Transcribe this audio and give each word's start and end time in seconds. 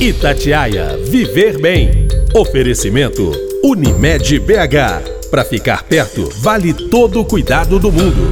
Itatiaia 0.00 0.96
Viver 0.96 1.58
Bem. 1.58 2.06
Oferecimento 2.32 3.32
Unimed 3.64 4.38
BH. 4.38 5.28
Para 5.28 5.44
ficar 5.44 5.82
perto, 5.82 6.28
vale 6.40 6.72
todo 6.72 7.20
o 7.20 7.24
cuidado 7.24 7.80
do 7.80 7.90
mundo. 7.90 8.30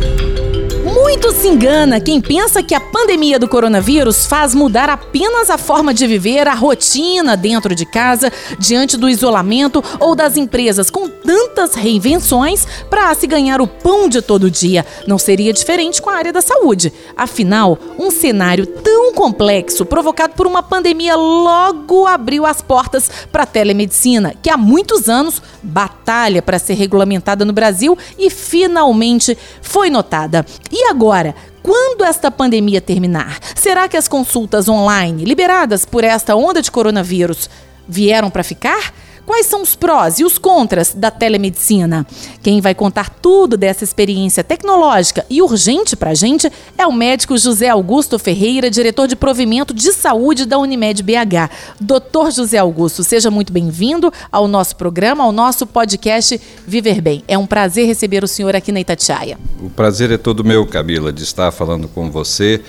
Muito 0.85 1.33
se 1.33 1.49
engana 1.49 1.99
quem 1.99 2.21
pensa 2.21 2.63
que 2.63 2.72
a 2.72 2.79
pandemia 2.98 3.38
do 3.38 3.46
coronavírus 3.46 4.24
faz 4.24 4.54
mudar 4.54 4.88
apenas 4.88 5.51
a 5.51 5.58
forma 5.58 5.92
de 5.92 6.06
viver, 6.06 6.49
a 6.49 6.54
rotina 6.54 7.37
dentro 7.37 7.74
de 7.74 7.85
casa, 7.85 8.33
diante 8.58 8.96
do 8.96 9.06
isolamento 9.06 9.85
ou 10.01 10.15
das 10.15 10.38
empresas 10.38 10.88
com 10.88 11.06
tantas 11.06 11.74
reinvenções 11.74 12.67
para 12.88 13.14
se 13.14 13.27
ganhar 13.27 13.60
o 13.60 13.67
pão 13.67 14.09
de 14.09 14.22
todo 14.22 14.51
dia. 14.51 14.87
Não 15.06 15.19
seria 15.19 15.53
diferente 15.53 16.01
com 16.01 16.09
a 16.09 16.16
área 16.16 16.32
da 16.32 16.41
saúde. 16.41 16.91
Afinal, 17.14 17.78
um 17.98 18.10
cenário 18.10 18.64
tão 18.66 19.12
complexo, 19.12 19.84
provocado 19.84 20.33
por 20.33 20.47
uma 20.47 20.62
pandemia, 20.62 21.16
logo 21.16 22.06
abriu 22.06 22.47
as 22.47 22.62
portas 22.62 23.10
para 23.30 23.42
a 23.42 23.47
telemedicina, 23.47 24.34
que 24.42 24.48
há 24.48 24.56
muitos 24.56 25.06
anos 25.06 25.42
batalha 25.62 26.41
para 26.41 26.58
ser 26.58 26.74
regulamentada 26.74 27.44
no 27.44 27.52
Brasil 27.52 27.97
e 28.19 28.30
finalmente 28.30 29.36
foi 29.60 29.91
notada. 29.91 30.47
E 30.72 30.84
agora? 30.84 31.34
Quando 31.66 32.05
esta 32.05 32.30
pandemia 32.30 32.80
terminar, 32.80 33.41
será 33.56 33.88
que 33.88 33.97
as 33.97 34.06
consultas 34.06 34.69
online 34.69 35.25
liberadas 35.25 35.84
por 35.84 36.05
esta 36.05 36.37
onda 36.37 36.62
de 36.62 36.70
coronavírus 36.70 37.51
vieram 37.89 38.30
para 38.30 38.45
ficar? 38.45 38.95
Quais 39.26 39.46
são 39.46 39.60
os 39.60 39.74
prós 39.74 40.20
e 40.20 40.24
os 40.24 40.38
contras 40.38 40.94
da 40.94 41.10
telemedicina? 41.10 42.06
Quem 42.44 42.60
vai 42.60 42.76
contar 42.76 43.10
tudo 43.10 43.56
dessa 43.56 43.82
experiência 43.82 44.44
tecnológica 44.44 45.26
e 45.28 45.42
urgente 45.42 45.96
para 45.96 46.10
a 46.10 46.14
gente 46.14 46.50
é 46.78 46.86
o 46.86 46.92
médico 46.92 47.36
José 47.36 47.68
Augusto 47.68 48.20
Ferreira, 48.20 48.70
diretor 48.70 49.08
de 49.08 49.16
provimento 49.16 49.74
de 49.74 49.92
saúde 49.92 50.46
da 50.46 50.56
Unimed 50.58 51.02
BH. 51.02 51.50
Doutor 51.80 52.30
José 52.30 52.58
Augusto, 52.58 53.02
seja 53.02 53.28
muito 53.28 53.52
bem-vindo 53.52 54.12
ao 54.30 54.46
nosso 54.46 54.77
programa, 54.77 55.24
ao 55.24 55.33
nosso 55.33 55.66
podcast 55.66 56.40
Viver 56.64 57.00
Bem. 57.00 57.24
É 57.27 57.36
um 57.36 57.46
prazer 57.46 57.84
receber 57.88 58.22
o 58.22 58.28
senhor 58.28 58.55
aqui 58.55 58.70
na 58.70 58.78
Itatiaia. 58.78 59.36
O 59.61 59.68
prazer 59.68 60.12
é 60.12 60.16
todo 60.16 60.44
meu, 60.44 60.64
Camila, 60.68 61.12
de 61.12 61.24
estar 61.24 61.50
falando 61.50 61.88
com 61.88 62.12
você 62.12 62.62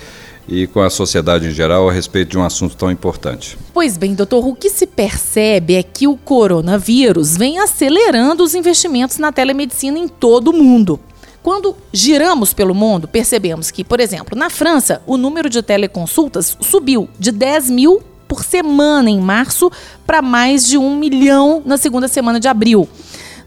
e 0.48 0.66
com 0.66 0.80
a 0.80 0.88
sociedade 0.88 1.46
em 1.46 1.50
geral 1.50 1.88
a 1.88 1.92
respeito 1.92 2.30
de 2.30 2.38
um 2.38 2.44
assunto 2.44 2.74
tão 2.76 2.90
importante. 2.90 3.58
Pois 3.72 3.96
bem, 3.96 4.14
doutor, 4.14 4.46
o 4.46 4.54
que 4.54 4.70
se 4.70 4.86
percebe 4.86 5.74
é 5.74 5.82
que 5.82 6.08
o 6.08 6.16
coronavírus 6.16 7.36
vem 7.36 7.58
acelerando 7.58 8.42
os 8.42 8.54
investimentos 8.54 9.18
na 9.18 9.30
telemedicina 9.30 9.98
em 9.98 10.08
todo 10.08 10.48
o 10.48 10.52
mundo. 10.54 10.98
Quando 11.42 11.76
giramos 11.92 12.52
pelo 12.52 12.74
mundo, 12.74 13.06
percebemos 13.06 13.70
que, 13.70 13.84
por 13.84 14.00
exemplo, 14.00 14.36
na 14.36 14.50
França, 14.50 15.02
o 15.06 15.16
número 15.16 15.48
de 15.48 15.62
teleconsultas 15.62 16.56
subiu 16.60 17.08
de 17.18 17.30
10 17.30 17.70
mil 17.70 18.02
por 18.26 18.44
semana 18.44 19.08
em 19.08 19.18
março 19.18 19.70
para 20.06 20.20
mais 20.20 20.66
de 20.66 20.76
um 20.76 20.96
milhão 20.96 21.62
na 21.64 21.78
segunda 21.78 22.06
semana 22.06 22.38
de 22.38 22.46
abril. 22.46 22.88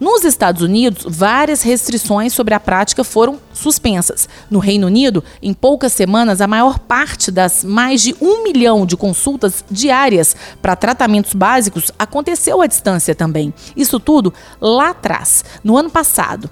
Nos 0.01 0.25
Estados 0.25 0.63
Unidos, 0.63 1.05
várias 1.07 1.61
restrições 1.61 2.33
sobre 2.33 2.55
a 2.55 2.59
prática 2.59 3.03
foram 3.03 3.37
suspensas. 3.53 4.27
No 4.49 4.57
Reino 4.57 4.87
Unido, 4.87 5.23
em 5.43 5.53
poucas 5.53 5.93
semanas, 5.93 6.41
a 6.41 6.47
maior 6.47 6.79
parte 6.79 7.29
das 7.29 7.63
mais 7.63 8.01
de 8.01 8.15
um 8.19 8.41
milhão 8.41 8.83
de 8.83 8.97
consultas 8.97 9.63
diárias 9.69 10.35
para 10.59 10.75
tratamentos 10.75 11.35
básicos 11.35 11.91
aconteceu 11.99 12.63
à 12.63 12.65
distância 12.65 13.13
também. 13.13 13.53
Isso 13.77 13.99
tudo 13.99 14.33
lá 14.59 14.89
atrás, 14.89 15.45
no 15.63 15.77
ano 15.77 15.91
passado 15.91 16.49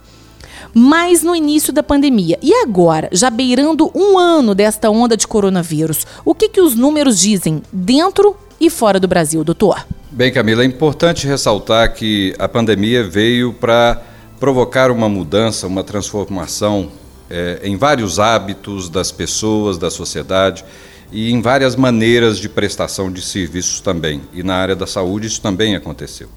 mas 0.72 1.23
no 1.23 1.36
início 1.36 1.73
da 1.73 1.81
pandemia. 1.81 2.38
E 2.44 2.53
agora, 2.53 3.09
já 3.11 3.31
beirando 3.31 3.89
um 3.95 4.19
ano 4.19 4.53
desta 4.53 4.91
onda 4.91 5.17
de 5.17 5.28
coronavírus, 5.28 6.06
o 6.23 6.36
que, 6.36 6.47
que 6.47 6.61
os 6.61 6.75
números 6.75 7.17
dizem 7.17 7.63
dentro 7.73 8.36
e 8.61 8.69
fora 8.69 9.00
do 9.00 9.08
Brasil, 9.08 9.44
doutor? 9.44 9.84
Bem, 10.11 10.31
Camila, 10.31 10.63
é 10.63 10.65
importante 10.65 11.27
ressaltar 11.27 11.93
que 11.93 12.33
a 12.39 12.47
pandemia 12.47 13.03
veio 13.03 13.53
para 13.53 14.02
provocar 14.39 14.89
uma 14.89 15.07
mudança, 15.07 15.67
uma 15.67 15.84
transformação 15.84 16.91
é, 17.29 17.59
em 17.61 17.78
vários 17.78 18.17
hábitos 18.17 18.89
das 18.89 19.11
pessoas, 19.11 19.78
da 19.78 19.91
sociedade 19.91 20.66
e 21.11 21.31
em 21.31 21.44
várias 21.44 21.75
maneiras 21.75 22.39
de 22.39 22.50
prestação 22.50 23.11
de 23.11 23.22
serviços 23.22 23.81
também. 23.81 24.23
E 24.34 24.41
na 24.41 24.56
área 24.56 24.75
da 24.75 24.88
saúde 24.88 25.28
isso 25.28 25.41
também 25.41 25.75
aconteceu. 25.75 26.28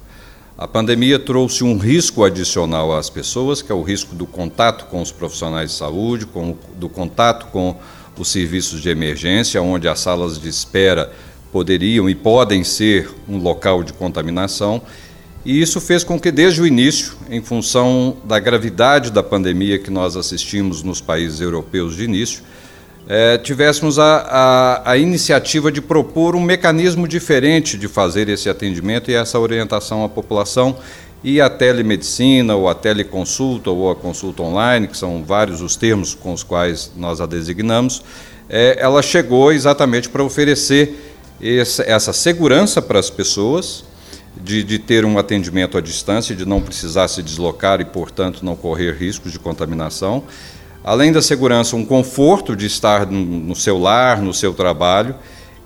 A 0.55 0.67
pandemia 0.67 1.17
trouxe 1.17 1.63
um 1.63 1.79
risco 1.79 2.23
adicional 2.23 2.95
às 2.95 3.09
pessoas, 3.09 3.63
que 3.63 3.71
é 3.71 3.75
o 3.75 3.81
risco 3.81 4.13
do 4.13 4.27
contato 4.27 4.85
com 4.85 5.01
os 5.01 5.11
profissionais 5.11 5.71
de 5.71 5.77
saúde, 5.77 6.27
com, 6.27 6.55
do 6.75 6.87
contato 6.87 7.47
com 7.47 7.75
os 8.19 8.27
serviços 8.27 8.81
de 8.83 8.89
emergência, 8.89 9.59
onde 9.63 9.87
as 9.87 9.99
salas 9.99 10.39
de 10.39 10.47
espera 10.47 11.11
poderiam 11.53 12.09
e 12.09 12.15
podem 12.15 12.63
ser 12.63 13.07
um 13.29 13.37
local 13.37 13.83
de 13.83 13.93
contaminação. 13.93 14.81
E 15.45 15.61
isso 15.61 15.79
fez 15.79 16.03
com 16.03 16.19
que, 16.19 16.31
desde 16.31 16.61
o 16.61 16.65
início, 16.65 17.13
em 17.29 17.41
função 17.41 18.17
da 18.25 18.39
gravidade 18.39 19.11
da 19.11 19.21
pandemia 19.21 19.77
que 19.77 19.91
nós 19.91 20.17
assistimos 20.17 20.81
nos 20.81 20.99
países 20.99 21.39
europeus 21.39 21.95
de 21.95 22.05
início, 22.05 22.41
é, 23.07 23.37
tivéssemos 23.37 23.99
a, 23.99 24.17
a, 24.85 24.91
a, 24.91 24.97
iniciativa 24.97 25.71
de 25.71 25.81
propor 25.81 26.35
um 26.35 26.41
mecanismo 26.41 27.07
diferente 27.07 27.77
de 27.77 27.87
fazer 27.87 28.29
esse 28.29 28.49
atendimento 28.49 29.11
e 29.11 29.13
essa 29.13 29.37
orientação 29.37 30.03
à 30.03 30.09
população. 30.09 30.77
E 31.23 31.39
a 31.39 31.49
telemedicina, 31.49 32.55
ou 32.55 32.67
a 32.67 32.73
teleconsulta, 32.73 33.69
ou 33.69 33.91
a 33.91 33.95
consulta 33.95 34.41
online, 34.41 34.87
que 34.87 34.97
são 34.97 35.23
vários 35.23 35.61
os 35.61 35.75
termos 35.75 36.15
com 36.15 36.33
os 36.33 36.43
quais 36.43 36.91
nós 36.97 37.21
a 37.21 37.25
designamos, 37.25 38.01
é, 38.49 38.77
ela 38.79 39.01
chegou 39.01 39.51
exatamente 39.51 40.09
para 40.09 40.23
oferecer 40.23 41.12
essa, 41.43 41.83
essa 41.83 42.13
segurança 42.13 42.81
para 42.81 42.99
as 42.99 43.09
pessoas, 43.09 43.83
de, 44.35 44.63
de, 44.63 44.79
ter 44.79 45.05
um 45.05 45.17
atendimento 45.19 45.77
à 45.77 45.81
distância, 45.81 46.35
de 46.35 46.45
não 46.45 46.61
precisar 46.61 47.07
se 47.07 47.21
deslocar 47.21 47.81
e, 47.81 47.85
portanto, 47.85 48.43
não 48.43 48.55
correr 48.55 48.93
riscos 48.93 49.31
de 49.31 49.39
contaminação. 49.39 50.23
Além 50.83 51.11
da 51.11 51.21
segurança, 51.21 51.75
um 51.75 51.85
conforto 51.85 52.55
de 52.55 52.65
estar 52.65 53.05
no, 53.05 53.23
no 53.23 53.55
seu 53.55 53.77
lar, 53.77 54.21
no 54.21 54.33
seu 54.33 54.53
trabalho 54.53 55.15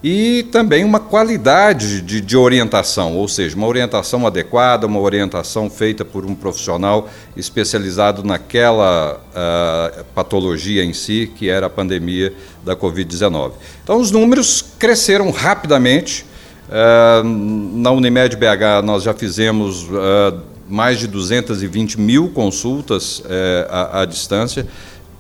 e 0.04 0.44
também 0.52 0.84
uma 0.84 1.00
qualidade 1.00 2.02
de, 2.02 2.22
de, 2.22 2.38
orientação, 2.38 3.16
ou 3.16 3.28
seja, 3.28 3.56
uma 3.56 3.66
orientação 3.66 4.28
adequada, 4.28 4.86
uma 4.86 5.00
orientação 5.00 5.70
feita 5.70 6.06
por 6.06 6.24
um 6.24 6.36
profissional 6.36 7.10
especializado 7.36 8.24
naquela 8.24 9.20
uh, 9.32 10.04
patologia 10.14 10.84
em 10.84 10.94
si, 10.94 11.32
que 11.36 11.50
era 11.50 11.66
a 11.66 11.70
pandemia 11.70 12.32
da 12.64 12.76
Covid-19. 12.76 13.54
Então, 13.84 14.00
os 14.00 14.12
números 14.12 14.64
cresceram 14.78 15.32
rapidamente. 15.32 16.26
Uh, 16.68 17.24
na 17.24 17.92
Unimed 17.92 18.36
BH, 18.36 18.84
nós 18.84 19.02
já 19.02 19.14
fizemos 19.14 19.84
uh, 19.84 20.40
mais 20.68 21.00
de 21.00 21.08
220 21.08 22.00
mil 22.00 22.30
consultas 22.30 23.24
à, 23.70 24.02
à 24.02 24.06
distância 24.06 24.68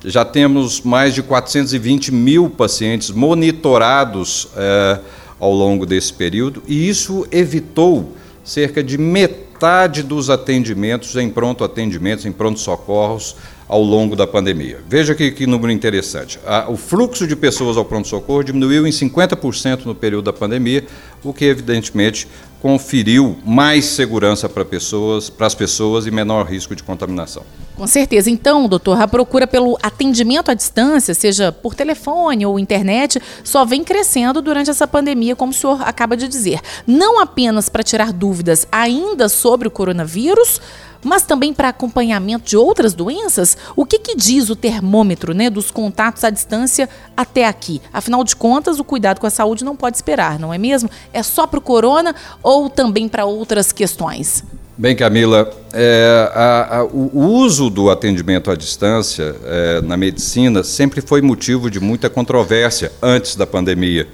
já 0.04 0.24
temos 0.24 0.82
mais 0.82 1.14
de 1.14 1.22
420 1.24 2.12
mil 2.12 2.50
pacientes 2.50 3.10
monitorados 3.10 4.48
é, 4.56 5.00
ao 5.40 5.54
longo 5.54 5.86
desse 5.86 6.14
período, 6.14 6.64
e 6.68 6.88
isso 6.88 7.28
evitou 7.32 8.14
cerca 8.44 8.84
de 8.84 8.98
metade 8.98 10.04
dos 10.04 10.30
atendimentos 10.30 11.16
em 11.16 11.30
pronto 11.30 11.64
atendimentos, 11.64 12.26
em 12.26 12.32
pronto 12.32 12.60
socorros 12.60 13.36
ao 13.68 13.82
longo 13.82 14.16
da 14.16 14.26
pandemia. 14.26 14.80
Veja 14.88 15.14
que, 15.14 15.32
que 15.32 15.46
número 15.46 15.72
interessante. 15.72 16.40
o 16.70 16.78
fluxo 16.78 17.28
de 17.28 17.36
pessoas 17.36 17.76
ao 17.76 17.84
pronto-socorro 17.84 18.44
diminuiu 18.44 18.88
em 18.88 18.92
50% 18.92 19.86
no 19.86 19.94
período 19.94 20.26
da 20.26 20.34
pandemia, 20.34 20.86
o 21.24 21.34
que 21.34 21.46
evidentemente 21.46 22.28
conferiu 22.62 23.38
mais 23.46 23.86
segurança 23.86 24.48
para 24.48 24.64
pessoas, 24.64 25.30
para 25.30 25.48
as 25.48 25.54
pessoas 25.54 26.08
e 26.08 26.12
menor 26.12 26.46
risco 26.46 26.76
de 26.76 26.84
contaminação. 26.84 27.44
Com 27.78 27.86
certeza. 27.86 28.28
Então, 28.32 28.68
doutor, 28.68 29.00
a 29.00 29.08
procura 29.08 29.46
pelo 29.46 29.78
atendimento 29.84 30.50
à 30.50 30.56
distância, 30.56 31.14
seja 31.14 31.52
por 31.52 31.76
telefone 31.76 32.44
ou 32.44 32.58
internet, 32.58 33.22
só 33.44 33.64
vem 33.64 33.84
crescendo 33.84 34.42
durante 34.42 34.72
essa 34.72 34.88
pandemia, 34.88 35.36
como 35.36 35.52
o 35.52 35.56
senhor 35.56 35.84
acaba 35.84 36.18
de 36.18 36.28
dizer. 36.28 36.60
Não 36.88 37.20
apenas 37.22 37.70
para 37.70 37.84
tirar 37.84 38.12
dúvidas 38.12 38.68
ainda 38.72 39.30
sobre 39.30 39.68
o 39.68 39.72
coronavírus, 39.72 40.60
mas 41.04 41.22
também 41.22 41.54
para 41.54 41.70
acompanhamento 41.70 42.46
de 42.46 42.58
outras 42.58 42.96
doenças? 42.96 43.56
O 43.76 43.86
que, 43.86 44.00
que 44.00 44.16
diz 44.16 44.50
o 44.50 44.56
termômetro 44.56 45.36
né, 45.36 45.48
dos 45.48 45.70
contatos 45.70 46.24
à 46.24 46.32
distância 46.32 46.90
até 47.16 47.46
aqui? 47.46 47.80
Afinal 47.94 48.24
de 48.24 48.36
contas, 48.36 48.80
o 48.80 48.84
cuidado 48.84 49.20
com 49.20 49.28
a 49.28 49.30
saúde 49.30 49.64
não 49.64 49.76
pode 49.76 49.98
esperar, 49.98 50.40
não 50.40 50.52
é 50.52 50.58
mesmo? 50.58 50.90
É 51.14 51.22
só 51.22 51.46
para 51.46 51.60
o 51.60 51.62
corona 51.62 52.16
ou 52.42 52.72
também 52.72 53.08
para 53.08 53.24
outras 53.26 53.72
questões? 53.72 54.44
Bem, 54.80 54.96
Camila, 54.96 55.50
é, 55.74 56.32
a, 56.36 56.78
a, 56.78 56.84
o 56.84 57.20
uso 57.20 57.68
do 57.68 57.90
atendimento 57.90 58.52
à 58.52 58.56
distância 58.56 59.36
é, 59.44 59.82
na 59.82 59.98
medicina 59.98 60.64
sempre 60.64 61.02
foi 61.02 61.20
motivo 61.20 61.68
de 61.72 61.80
muita 61.80 62.12
controvérsia 62.12 62.92
antes 63.02 63.36
da 63.36 63.48
pandemia. 63.48 64.08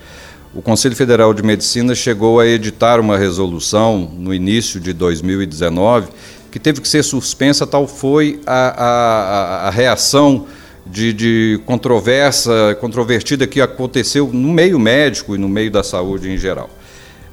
O 0.56 0.62
Conselho 0.62 0.96
Federal 0.96 1.34
de 1.34 1.44
Medicina 1.44 1.94
chegou 1.94 2.40
a 2.40 2.48
editar 2.48 3.02
uma 3.02 3.18
resolução 3.18 4.10
no 4.18 4.34
início 4.34 4.80
de 4.80 4.94
2019 4.94 6.08
que 6.50 6.60
teve 6.60 6.80
que 6.80 6.88
ser 6.88 7.04
suspensa, 7.04 7.68
tal 7.68 7.86
foi 7.86 8.40
a, 8.48 9.68
a, 9.68 9.70
reação 9.70 10.48
de, 10.86 11.12
de 11.12 11.62
controvérsia, 11.66 12.54
controvertida 12.80 13.46
que 13.46 13.60
aconteceu 13.60 14.30
no 14.32 14.54
meio 14.54 14.80
médico 14.80 15.36
e 15.36 15.38
no 15.38 15.50
meio 15.50 15.70
da 15.70 15.84
saúde 15.84 16.32
em 16.32 16.38
geral. 16.38 16.70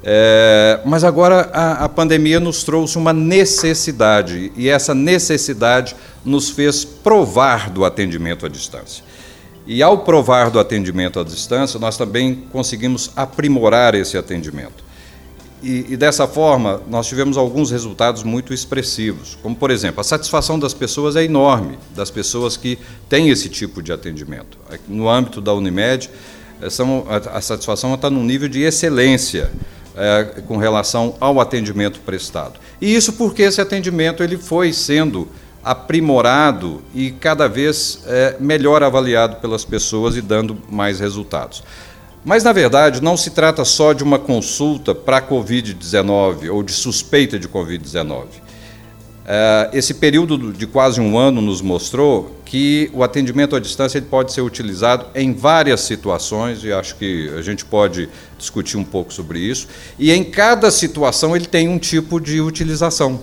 É, 0.02 0.80
mas 0.84 1.04
agora 1.04 1.50
a, 1.52 1.84
a, 1.84 1.88
pandemia 1.88 2.40
nos 2.40 2.64
trouxe 2.64 2.96
uma 2.96 3.12
necessidade 3.12 4.50
e 4.56 4.66
essa 4.66 4.94
necessidade 4.94 5.94
nos 6.24 6.48
fez 6.48 6.86
provar 6.86 7.68
do 7.68 7.84
atendimento 7.84 8.46
à 8.46 8.48
distância. 8.48 9.04
E 9.66 9.82
ao 9.82 9.98
provar 9.98 10.50
do 10.50 10.58
atendimento 10.58 11.20
à 11.20 11.24
distância, 11.24 11.78
nós 11.78 11.98
também 11.98 12.44
conseguimos 12.50 13.10
aprimorar 13.14 13.94
esse 13.94 14.16
atendimento. 14.16 14.82
E, 15.62 15.84
e, 15.90 15.96
dessa 15.98 16.26
forma, 16.26 16.80
nós 16.88 17.06
tivemos 17.06 17.36
alguns 17.36 17.70
resultados 17.70 18.22
muito 18.22 18.54
expressivos. 18.54 19.36
Como, 19.42 19.54
por 19.54 19.70
exemplo, 19.70 20.00
a 20.00 20.04
satisfação 20.04 20.58
das 20.58 20.72
pessoas 20.72 21.16
é 21.16 21.24
enorme, 21.24 21.78
das 21.94 22.10
pessoas 22.10 22.56
que 22.56 22.78
têm 23.10 23.28
esse 23.28 23.50
tipo 23.50 23.82
de 23.82 23.92
atendimento. 23.92 24.56
No 24.88 25.06
âmbito 25.06 25.38
da 25.38 25.52
Unimed, 25.52 26.08
eh, 26.62 26.70
são, 26.70 27.06
a, 27.10 27.36
a 27.36 27.40
satisfação 27.42 27.94
está 27.94 28.08
num 28.08 28.24
nível 28.24 28.48
de 28.48 28.62
excelência 28.62 29.50
é, 30.00 30.40
com 30.46 30.56
relação 30.56 31.14
ao 31.20 31.38
atendimento 31.38 32.00
prestado. 32.00 32.58
E 32.80 32.94
isso 32.94 33.12
porque 33.12 33.42
esse 33.42 33.60
atendimento 33.60 34.22
ele 34.22 34.38
foi 34.38 34.72
sendo 34.72 35.28
aprimorado 35.62 36.82
e 36.94 37.10
cada 37.10 37.46
vez 37.46 38.02
é, 38.06 38.36
melhor 38.40 38.82
avaliado 38.82 39.36
pelas 39.36 39.62
pessoas 39.62 40.16
e 40.16 40.22
dando 40.22 40.56
mais 40.70 40.98
resultados. 40.98 41.62
Mas, 42.24 42.42
na 42.42 42.52
verdade, 42.52 43.02
não 43.02 43.16
se 43.16 43.30
trata 43.30 43.64
só 43.64 43.92
de 43.92 44.02
uma 44.02 44.18
consulta 44.18 44.94
para 44.94 45.20
Covid-19 45.20 46.50
ou 46.50 46.62
de 46.62 46.72
suspeita 46.72 47.38
de 47.38 47.48
Covid-19. 47.48 48.24
É, 49.26 49.70
esse 49.72 49.94
período 49.94 50.52
de 50.52 50.66
quase 50.66 51.00
um 51.00 51.18
ano 51.18 51.40
nos 51.40 51.60
mostrou 51.60 52.36
que 52.44 52.90
o 52.92 53.04
atendimento 53.04 53.54
à 53.54 53.60
distância 53.60 53.98
ele 53.98 54.06
pode 54.06 54.32
ser 54.32 54.40
utilizado 54.40 55.06
em 55.14 55.32
várias 55.32 55.82
situações, 55.82 56.64
e 56.64 56.72
acho 56.72 56.96
que 56.96 57.30
a 57.38 57.42
gente 57.42 57.64
pode 57.64 58.08
discutir 58.36 58.76
um 58.76 58.84
pouco 58.84 59.12
sobre 59.12 59.38
isso. 59.38 59.68
E 59.98 60.10
em 60.10 60.24
cada 60.24 60.70
situação 60.70 61.36
ele 61.36 61.46
tem 61.46 61.68
um 61.68 61.78
tipo 61.78 62.20
de 62.20 62.40
utilização. 62.40 63.20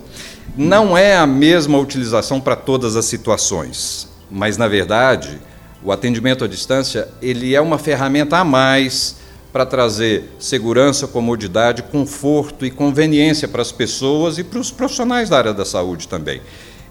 Não 0.56 0.98
é 0.98 1.18
a 1.18 1.28
mesma 1.28 1.78
utilização 1.78 2.40
para 2.40 2.56
todas 2.56 2.96
as 2.96 3.06
situações, 3.06 4.08
mas, 4.32 4.56
na 4.56 4.68
verdade, 4.68 5.40
o 5.84 5.92
atendimento 5.92 6.44
à 6.44 6.48
distância 6.48 7.08
ele 7.22 7.54
é 7.54 7.62
uma 7.62 7.78
ferramenta 7.78 8.38
a 8.38 8.44
mais 8.44 9.18
para 9.52 9.66
trazer 9.66 10.30
segurança, 10.40 11.08
comodidade, 11.08 11.84
conforto 11.84 12.66
e 12.66 12.72
conveniência 12.72 13.48
para 13.48 13.62
as 13.62 13.72
pessoas 13.72 14.38
e 14.38 14.44
para 14.44 14.60
os 14.60 14.72
profissionais 14.72 15.30
da 15.30 15.38
área 15.38 15.54
da 15.54 15.66
saúde 15.66 16.08
também. 16.08 16.42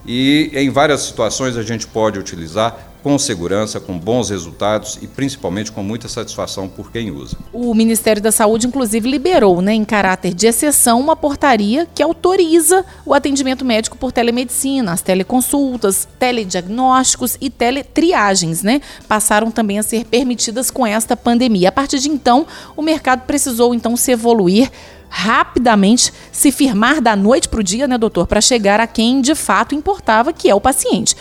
E 0.06 0.50
em 0.54 0.70
várias 0.70 1.00
situações 1.00 1.56
a 1.56 1.62
gente 1.62 1.86
pode 1.86 2.18
utilizar 2.18 2.95
com 3.06 3.20
segurança, 3.20 3.78
com 3.78 3.96
bons 3.96 4.30
resultados 4.30 4.98
e 5.00 5.06
principalmente 5.06 5.70
com 5.70 5.80
muita 5.80 6.08
satisfação 6.08 6.66
por 6.68 6.90
quem 6.90 7.12
usa. 7.12 7.36
O 7.52 7.72
Ministério 7.72 8.20
da 8.20 8.32
Saúde, 8.32 8.66
inclusive, 8.66 9.08
liberou, 9.08 9.62
né, 9.62 9.72
em 9.72 9.84
caráter 9.84 10.34
de 10.34 10.48
exceção, 10.48 10.98
uma 10.98 11.14
portaria 11.14 11.86
que 11.94 12.02
autoriza 12.02 12.84
o 13.04 13.14
atendimento 13.14 13.64
médico 13.64 13.96
por 13.96 14.10
telemedicina, 14.10 14.92
as 14.92 15.02
teleconsultas, 15.02 16.08
telediagnósticos 16.18 17.38
e 17.40 17.48
teletriagens, 17.48 18.64
né? 18.64 18.80
Passaram 19.06 19.52
também 19.52 19.78
a 19.78 19.84
ser 19.84 20.04
permitidas 20.04 20.68
com 20.68 20.84
esta 20.84 21.16
pandemia. 21.16 21.68
A 21.68 21.72
partir 21.72 22.00
de 22.00 22.08
então, 22.08 22.44
o 22.76 22.82
mercado 22.82 23.20
precisou 23.20 23.72
então 23.72 23.96
se 23.96 24.10
evoluir 24.10 24.68
rapidamente 25.08 26.12
se 26.32 26.50
firmar 26.50 27.00
da 27.00 27.14
noite 27.14 27.48
para 27.48 27.60
o 27.60 27.62
dia, 27.62 27.86
né, 27.86 27.96
doutor, 27.96 28.26
para 28.26 28.40
chegar 28.40 28.80
a 28.80 28.86
quem 28.88 29.20
de 29.20 29.36
fato 29.36 29.76
importava, 29.76 30.32
que 30.32 30.50
é 30.50 30.54
o 30.56 30.60
paciente. 30.60 31.14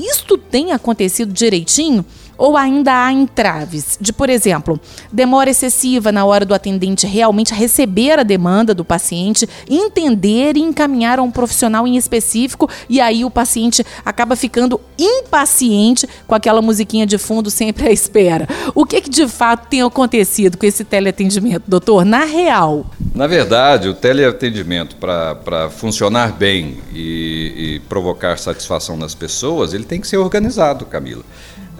Isto 0.00 0.38
tem 0.38 0.72
acontecido 0.72 1.32
direitinho? 1.32 2.04
Ou 2.40 2.56
ainda 2.56 3.04
há 3.04 3.12
entraves 3.12 3.98
de, 4.00 4.14
por 4.14 4.30
exemplo, 4.30 4.80
demora 5.12 5.50
excessiva 5.50 6.10
na 6.10 6.24
hora 6.24 6.46
do 6.46 6.54
atendente 6.54 7.06
realmente 7.06 7.52
receber 7.52 8.18
a 8.18 8.22
demanda 8.22 8.74
do 8.74 8.82
paciente, 8.82 9.46
entender 9.68 10.56
e 10.56 10.60
encaminhar 10.60 11.18
a 11.18 11.22
um 11.22 11.30
profissional 11.30 11.86
em 11.86 11.98
específico, 11.98 12.66
e 12.88 12.98
aí 12.98 13.26
o 13.26 13.30
paciente 13.30 13.84
acaba 14.02 14.34
ficando 14.36 14.80
impaciente 14.98 16.08
com 16.26 16.34
aquela 16.34 16.62
musiquinha 16.62 17.06
de 17.06 17.18
fundo 17.18 17.50
sempre 17.50 17.86
à 17.86 17.92
espera. 17.92 18.48
O 18.74 18.86
que, 18.86 19.02
que 19.02 19.10
de 19.10 19.28
fato 19.28 19.68
tem 19.68 19.82
acontecido 19.82 20.56
com 20.56 20.64
esse 20.64 20.82
teleatendimento, 20.82 21.64
doutor? 21.68 22.06
Na 22.06 22.24
real. 22.24 22.86
Na 23.14 23.26
verdade, 23.26 23.86
o 23.86 23.92
teleatendimento, 23.92 24.96
para 24.96 25.68
funcionar 25.68 26.32
bem 26.32 26.78
e, 26.94 27.74
e 27.74 27.82
provocar 27.86 28.38
satisfação 28.38 28.96
nas 28.96 29.14
pessoas, 29.14 29.74
ele 29.74 29.84
tem 29.84 30.00
que 30.00 30.08
ser 30.08 30.16
organizado, 30.16 30.86
Camila. 30.86 31.22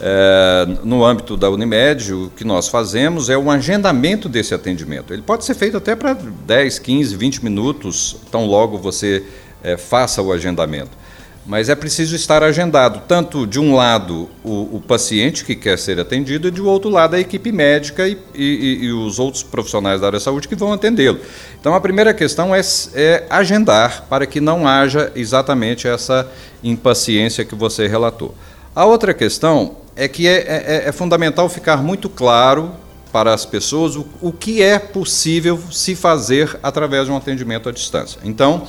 É, 0.02 0.66
no 0.82 1.04
âmbito 1.04 1.36
da 1.36 1.50
Unimed, 1.50 2.14
o 2.14 2.32
que 2.34 2.42
nós 2.42 2.68
fazemos 2.68 3.28
é 3.28 3.36
o 3.36 3.50
agendamento 3.50 4.28
desse 4.30 4.54
atendimento. 4.54 5.12
Ele 5.12 5.20
pode 5.20 5.44
ser 5.44 5.54
feito 5.54 5.76
até 5.76 5.94
para 5.94 6.14
10, 6.14 6.78
15, 6.78 7.16
20 7.16 7.44
minutos, 7.44 8.16
tão 8.30 8.46
logo 8.46 8.78
você 8.78 9.22
é, 9.62 9.76
faça 9.76 10.22
o 10.22 10.32
agendamento. 10.32 10.98
Mas 11.44 11.68
é 11.68 11.74
preciso 11.74 12.14
estar 12.14 12.42
agendado, 12.42 13.02
tanto 13.08 13.46
de 13.46 13.58
um 13.58 13.74
lado 13.74 14.28
o, 14.44 14.76
o 14.76 14.82
paciente 14.86 15.44
que 15.44 15.54
quer 15.54 15.78
ser 15.78 15.98
atendido 15.98 16.48
e 16.48 16.50
de 16.50 16.60
outro 16.60 16.90
lado 16.90 17.16
a 17.16 17.20
equipe 17.20 17.50
médica 17.50 18.06
e, 18.06 18.16
e, 18.34 18.84
e 18.84 18.92
os 18.92 19.18
outros 19.18 19.42
profissionais 19.42 20.00
da 20.00 20.06
área 20.06 20.18
da 20.18 20.24
saúde 20.24 20.46
que 20.46 20.54
vão 20.54 20.72
atendê-lo. 20.72 21.18
Então 21.58 21.74
a 21.74 21.80
primeira 21.80 22.14
questão 22.14 22.54
é, 22.54 22.60
é 22.94 23.26
agendar 23.28 24.06
para 24.08 24.26
que 24.26 24.40
não 24.40 24.68
haja 24.68 25.10
exatamente 25.16 25.88
essa 25.88 26.30
impaciência 26.62 27.44
que 27.44 27.54
você 27.54 27.86
relatou. 27.86 28.34
A 28.80 28.86
outra 28.86 29.12
questão 29.12 29.76
é 29.94 30.08
que 30.08 30.26
é, 30.26 30.38
é, 30.38 30.88
é 30.88 30.90
fundamental 30.90 31.50
ficar 31.50 31.82
muito 31.82 32.08
claro 32.08 32.72
para 33.12 33.34
as 33.34 33.44
pessoas 33.44 33.94
o, 33.94 34.06
o 34.22 34.32
que 34.32 34.62
é 34.62 34.78
possível 34.78 35.60
se 35.70 35.94
fazer 35.94 36.58
através 36.62 37.04
de 37.04 37.12
um 37.12 37.16
atendimento 37.18 37.68
à 37.68 37.72
distância. 37.72 38.18
Então, 38.24 38.66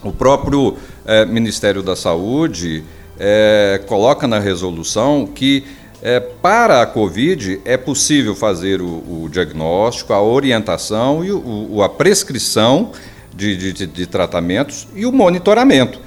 o 0.00 0.12
próprio 0.12 0.76
é, 1.04 1.24
Ministério 1.24 1.82
da 1.82 1.96
Saúde 1.96 2.84
é, 3.18 3.82
coloca 3.88 4.28
na 4.28 4.38
resolução 4.38 5.26
que 5.26 5.64
é, 6.00 6.20
para 6.20 6.80
a 6.80 6.86
Covid 6.86 7.60
é 7.64 7.76
possível 7.76 8.36
fazer 8.36 8.80
o, 8.80 9.24
o 9.24 9.28
diagnóstico, 9.28 10.12
a 10.12 10.22
orientação 10.22 11.24
e 11.24 11.32
o, 11.32 11.82
a 11.82 11.88
prescrição 11.88 12.92
de, 13.34 13.72
de, 13.72 13.86
de 13.88 14.06
tratamentos 14.06 14.86
e 14.94 15.04
o 15.04 15.10
monitoramento. 15.10 16.05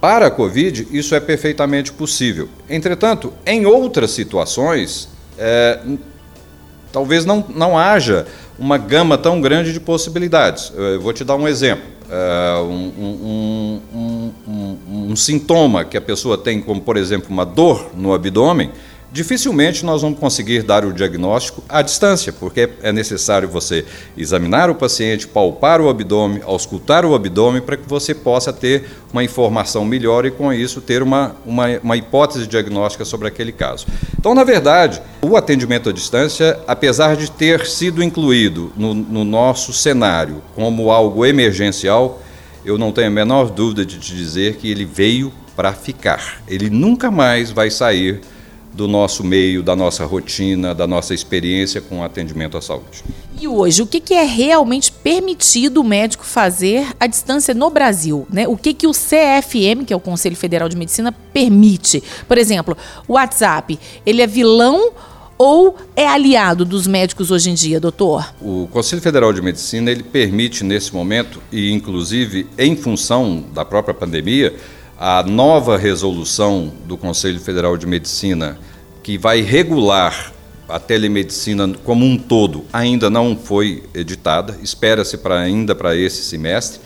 Para 0.00 0.26
a 0.26 0.30
Covid, 0.30 0.88
isso 0.90 1.14
é 1.14 1.20
perfeitamente 1.20 1.92
possível. 1.92 2.48
Entretanto, 2.68 3.32
em 3.44 3.66
outras 3.66 4.12
situações, 4.12 5.08
é, 5.36 5.78
talvez 6.90 7.26
não, 7.26 7.44
não 7.54 7.76
haja 7.76 8.26
uma 8.58 8.78
gama 8.78 9.18
tão 9.18 9.40
grande 9.40 9.72
de 9.72 9.80
possibilidades. 9.80 10.72
Eu 10.74 11.00
vou 11.00 11.12
te 11.12 11.22
dar 11.22 11.36
um 11.36 11.46
exemplo. 11.46 11.84
É, 12.10 12.60
um, 12.62 12.92
um, 13.94 14.32
um, 14.48 14.78
um, 15.10 15.16
sintoma 15.16 15.84
que 15.84 15.96
a 15.96 16.00
pessoa 16.00 16.36
tem, 16.36 16.60
como 16.60 16.80
por 16.80 16.96
exemplo 16.96 17.28
uma 17.30 17.46
dor 17.46 17.90
no 17.94 18.12
abdômen, 18.12 18.72
dificilmente 19.12 19.84
nós 19.84 20.02
vamos 20.02 20.18
conseguir 20.18 20.62
dar 20.62 20.84
o 20.84 20.92
diagnóstico 20.92 21.62
à 21.68 21.82
distância, 21.82 22.32
porque 22.32 22.70
é 22.82 22.92
necessário 22.92 23.48
você 23.48 23.84
examinar 24.16 24.70
o 24.70 24.74
paciente, 24.74 25.26
palpar 25.26 25.80
o 25.80 25.88
abdômen, 25.88 26.40
auscultar 26.44 27.04
o 27.04 27.14
abdômen, 27.14 27.60
para 27.60 27.76
que 27.76 27.88
você 27.88 28.14
possa 28.14 28.52
ter 28.52 28.84
uma 29.12 29.24
informação 29.24 29.84
melhor 29.84 30.24
e, 30.24 30.30
com 30.30 30.52
isso, 30.52 30.80
ter 30.80 31.02
uma, 31.02 31.36
uma, 31.44 31.66
uma 31.82 31.96
hipótese 31.96 32.46
diagnóstica 32.46 33.04
sobre 33.04 33.26
aquele 33.26 33.52
caso. 33.52 33.86
Então, 34.18 34.34
na 34.34 34.44
verdade, 34.44 35.02
o 35.22 35.36
atendimento 35.36 35.88
à 35.88 35.92
distância, 35.92 36.58
apesar 36.66 37.16
de 37.16 37.30
ter 37.30 37.66
sido 37.66 38.02
incluído 38.02 38.72
no, 38.76 38.94
no 38.94 39.24
nosso 39.24 39.72
cenário 39.72 40.42
como 40.54 40.90
algo 40.90 41.26
emergencial, 41.26 42.20
eu 42.64 42.76
não 42.76 42.92
tenho 42.92 43.08
a 43.08 43.10
menor 43.10 43.50
dúvida 43.50 43.84
de 43.84 43.98
te 43.98 44.14
dizer 44.14 44.56
que 44.56 44.70
ele 44.70 44.84
veio 44.84 45.32
para 45.56 45.72
ficar. 45.72 46.42
Ele 46.46 46.70
nunca 46.70 47.10
mais 47.10 47.50
vai 47.50 47.70
sair 47.70 48.20
do 48.72 48.86
nosso 48.86 49.24
meio, 49.24 49.62
da 49.62 49.74
nossa 49.74 50.04
rotina, 50.04 50.74
da 50.74 50.86
nossa 50.86 51.12
experiência 51.12 51.80
com 51.80 52.00
o 52.00 52.02
atendimento 52.02 52.56
à 52.56 52.62
saúde. 52.62 53.04
E 53.40 53.48
hoje, 53.48 53.82
o 53.82 53.86
que, 53.86 54.00
que 54.00 54.14
é 54.14 54.24
realmente 54.24 54.92
permitido 54.92 55.80
o 55.80 55.84
médico 55.84 56.24
fazer 56.24 56.86
à 57.00 57.06
distância 57.06 57.54
no 57.54 57.70
Brasil? 57.70 58.26
Né? 58.30 58.46
O 58.46 58.56
que, 58.56 58.74
que 58.74 58.86
o 58.86 58.92
CFM, 58.92 59.84
que 59.86 59.92
é 59.92 59.96
o 59.96 60.00
Conselho 60.00 60.36
Federal 60.36 60.68
de 60.68 60.76
Medicina, 60.76 61.10
permite? 61.32 62.02
Por 62.28 62.36
exemplo, 62.36 62.76
o 63.08 63.14
WhatsApp, 63.14 63.78
ele 64.04 64.22
é 64.22 64.26
vilão 64.26 64.92
ou 65.38 65.74
é 65.96 66.06
aliado 66.06 66.66
dos 66.66 66.86
médicos 66.86 67.30
hoje 67.30 67.48
em 67.48 67.54
dia, 67.54 67.80
doutor? 67.80 68.34
O 68.42 68.68
Conselho 68.70 69.00
Federal 69.00 69.32
de 69.32 69.40
Medicina 69.40 69.90
ele 69.90 70.02
permite 70.02 70.62
nesse 70.62 70.94
momento 70.94 71.40
e 71.50 71.72
inclusive 71.72 72.46
em 72.58 72.76
função 72.76 73.42
da 73.54 73.64
própria 73.64 73.94
pandemia 73.94 74.54
a 75.00 75.22
nova 75.22 75.78
resolução 75.78 76.70
do 76.84 76.94
Conselho 76.94 77.40
Federal 77.40 77.74
de 77.74 77.86
Medicina, 77.86 78.58
que 79.02 79.16
vai 79.16 79.40
regular 79.40 80.30
a 80.68 80.78
telemedicina 80.78 81.72
como 81.82 82.04
um 82.04 82.18
todo, 82.18 82.66
ainda 82.70 83.08
não 83.08 83.34
foi 83.34 83.82
editada, 83.94 84.58
espera-se 84.62 85.16
para 85.16 85.40
ainda 85.40 85.74
para 85.74 85.96
esse 85.96 86.22
semestre. 86.22 86.82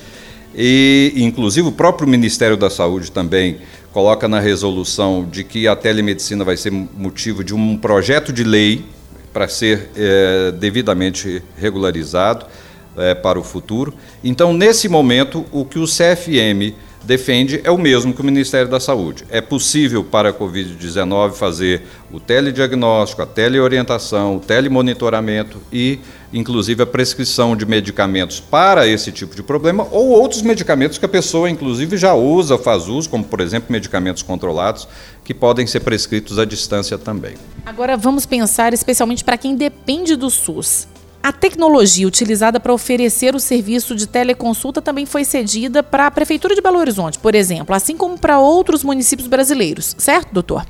E, 0.55 1.13
inclusive, 1.17 1.67
o 1.67 1.73
próprio 1.73 2.09
Ministério 2.09 2.57
da 2.57 2.71
Saúde 2.71 3.11
também 3.11 3.59
coloca 3.93 4.29
na 4.29 4.39
resolução 4.39 5.29
de 5.29 5.43
que 5.43 5.67
a 5.67 5.75
telemedicina 5.75 6.45
vai 6.45 6.57
ser 6.57 6.71
motivo 6.71 7.43
de 7.43 7.53
um 7.53 7.77
projeto 7.77 8.33
de 8.33 8.45
lei 8.45 8.85
para 9.33 9.49
ser 9.49 9.91
é, 9.97 10.53
devidamente 10.53 11.43
regularizado. 11.57 12.47
é, 12.97 13.15
para 13.15 13.39
o 13.39 13.43
futuro. 13.43 13.95
Então, 14.23 14.53
nesse 14.53 14.89
momento, 14.89 15.45
o 15.53 15.65
que 15.65 15.79
o 15.79 15.85
CFM 15.85 16.75
defende 17.05 17.61
é 17.65 17.71
o 17.71 17.79
mesmo 17.79 18.13
que 18.13 18.21
o 18.21 18.25
Ministério 18.25 18.69
da 18.69 18.81
Saúde. 18.81 19.25
É 19.31 19.41
possível 19.41 20.03
para 20.03 20.31
a 20.31 20.33
Covid-19 20.33 21.33
fazer 21.33 21.83
o 22.11 22.19
telediagnóstico, 22.19 23.23
a 23.23 23.27
teleorientação, 23.27 24.37
o 24.37 24.41
telemonitoramento 24.41 25.61
e, 25.73 26.01
inclusive, 26.33 26.83
a 26.83 26.87
prescrição 26.87 27.57
de 27.57 27.67
medicamentos 27.67 28.41
para 28.41 28.87
esse 28.87 29.13
tipo 29.13 29.35
de 29.35 29.43
problema 29.43 29.87
ou 29.91 30.09
outros 30.09 30.43
medicamentos 30.43 30.99
que 30.99 31.05
a 31.05 31.09
pessoa, 31.09 31.51
inclusive, 31.51 31.97
já 31.97 32.15
usa, 32.15 32.57
faz 32.57 32.89
uso, 32.89 33.09
como, 33.09 33.25
por 33.25 33.41
exemplo, 33.41 33.71
medicamentos 33.71 34.23
controlados, 34.23 34.89
que 35.25 35.35
podem 35.35 35.67
ser 35.67 35.81
prescritos 35.81 36.39
à 36.39 36.45
distância 36.45 36.99
também. 36.99 37.35
Agora, 37.65 37.97
vamos 37.97 38.27
pensar 38.27 38.73
especialmente 38.73 39.25
para 39.25 39.39
quem 39.39 39.55
depende 39.55 40.17
do 40.17 40.31
SUS. 40.31 40.89
A 41.25 41.33
tecnologia 41.33 42.07
utilizada 42.07 42.61
para 42.61 42.71
oferecer 42.71 43.35
o 43.35 43.41
serviço 43.41 43.97
de 43.97 44.07
teleconsulta 44.07 44.83
também 44.83 45.07
foi 45.07 45.25
cedida 45.25 45.83
para 45.83 46.07
a 46.07 46.11
Prefeitura 46.11 46.55
de 46.55 46.61
Belo 46.61 46.77
Horizonte, 46.77 47.19
por 47.19 47.35
exemplo, 47.35 47.75
assim 47.75 47.97
como 47.97 48.19
para 48.19 48.39
outros 48.39 48.85
municípios 48.85 49.27
brasileiros, 49.27 49.97
certo, 49.97 50.35
doutor? 50.35 50.67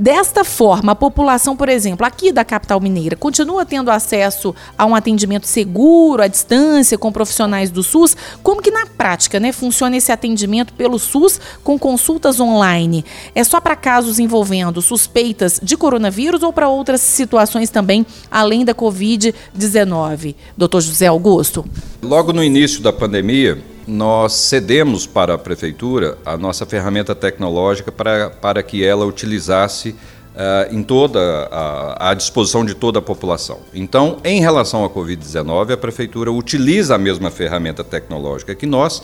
Desta 0.00 0.44
forma, 0.44 0.92
a 0.92 0.94
população, 0.94 1.54
por 1.54 1.68
exemplo, 1.68 2.06
aqui 2.06 2.32
da 2.32 2.42
capital 2.42 2.80
mineira, 2.80 3.14
continua 3.16 3.66
tendo 3.66 3.90
acesso 3.90 4.54
a 4.78 4.86
um 4.86 4.94
atendimento 4.94 5.46
seguro, 5.46 6.22
à 6.22 6.26
distância, 6.26 6.96
com 6.96 7.12
profissionais 7.12 7.70
do 7.70 7.82
SUS. 7.82 8.16
Como 8.42 8.62
que 8.62 8.70
na 8.70 8.86
prática 8.86 9.38
né, 9.38 9.52
funciona 9.52 9.98
esse 9.98 10.10
atendimento 10.10 10.72
pelo 10.72 10.98
SUS 10.98 11.38
com 11.62 11.78
consultas 11.78 12.40
online? 12.40 13.04
É 13.34 13.44
só 13.44 13.60
para 13.60 13.76
casos 13.76 14.18
envolvendo 14.18 14.80
suspeitas 14.80 15.60
de 15.62 15.76
coronavírus 15.76 16.42
ou 16.42 16.50
para 16.50 16.66
outras 16.66 17.02
situações 17.02 17.68
também, 17.68 18.06
além 18.30 18.64
da 18.64 18.74
Covid-19? 18.74 20.34
doutor 20.56 20.80
José 20.80 21.08
Augusto? 21.08 21.62
Logo 22.00 22.32
no 22.32 22.42
início 22.42 22.80
da 22.80 22.90
pandemia, 22.90 23.62
nós 23.90 24.32
cedemos 24.34 25.06
para 25.06 25.34
a 25.34 25.38
Prefeitura 25.38 26.16
a 26.24 26.36
nossa 26.36 26.64
ferramenta 26.64 27.14
tecnológica 27.14 27.90
para, 27.90 28.30
para 28.30 28.62
que 28.62 28.84
ela 28.84 29.04
utilizasse 29.04 29.90
uh, 29.90 30.74
em 30.74 30.82
toda 30.82 31.18
a, 31.50 32.10
à 32.10 32.14
disposição 32.14 32.64
de 32.64 32.74
toda 32.74 33.00
a 33.00 33.02
população. 33.02 33.58
Então, 33.74 34.18
em 34.24 34.40
relação 34.40 34.84
à 34.84 34.90
Covid-19, 34.90 35.72
a 35.72 35.76
Prefeitura 35.76 36.30
utiliza 36.30 36.94
a 36.94 36.98
mesma 36.98 37.30
ferramenta 37.30 37.82
tecnológica 37.82 38.54
que 38.54 38.66
nós 38.66 39.02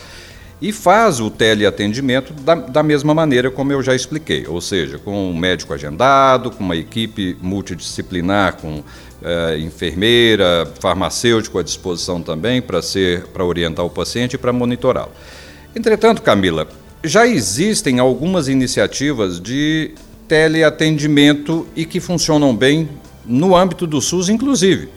e 0.63 0.73
faz 0.73 1.21
o 1.21 1.31
teleatendimento 1.31 2.33
da, 2.33 2.55
da 2.55 2.83
mesma 2.83 3.13
maneira 3.13 3.51
como 3.51 3.73
eu 3.73 3.83
já 3.83 3.95
expliquei, 3.95 4.47
ou 4.47 4.61
seja, 4.61 4.99
com 4.99 5.31
um 5.31 5.37
médico 5.37 5.75
agendado, 5.75 6.51
com 6.51 6.65
uma 6.65 6.77
equipe 6.77 7.37
multidisciplinar, 7.43 8.57
com 8.57 8.83
é, 9.23 9.59
enfermeira, 9.59 10.69
farmacêutico 10.81 11.59
à 11.59 11.63
disposição 11.63 12.23
também 12.23 12.61
para 12.61 12.83
ser 12.83 13.27
para 13.29 13.45
orientar 13.45 13.85
o 13.85 13.91
paciente 13.91 14.35
e 14.35 14.39
para 14.39 14.53
monitorá-lo. 14.53 15.13
Entretanto, 15.75 16.23
Camila, 16.23 16.67
já 17.05 17.27
existem 17.27 17.99
algumas 17.99 18.49
iniciativas 18.49 19.41
de 19.41 19.95
teleatendimento 20.27 21.67
e 21.77 21.85
que 21.85 22.01
funcionam 22.01 22.55
bem 22.55 22.89
no 23.25 23.57
âmbito 23.57 23.87
do 23.87 24.01
SUS, 24.01 24.29
inclusive. 24.29 24.89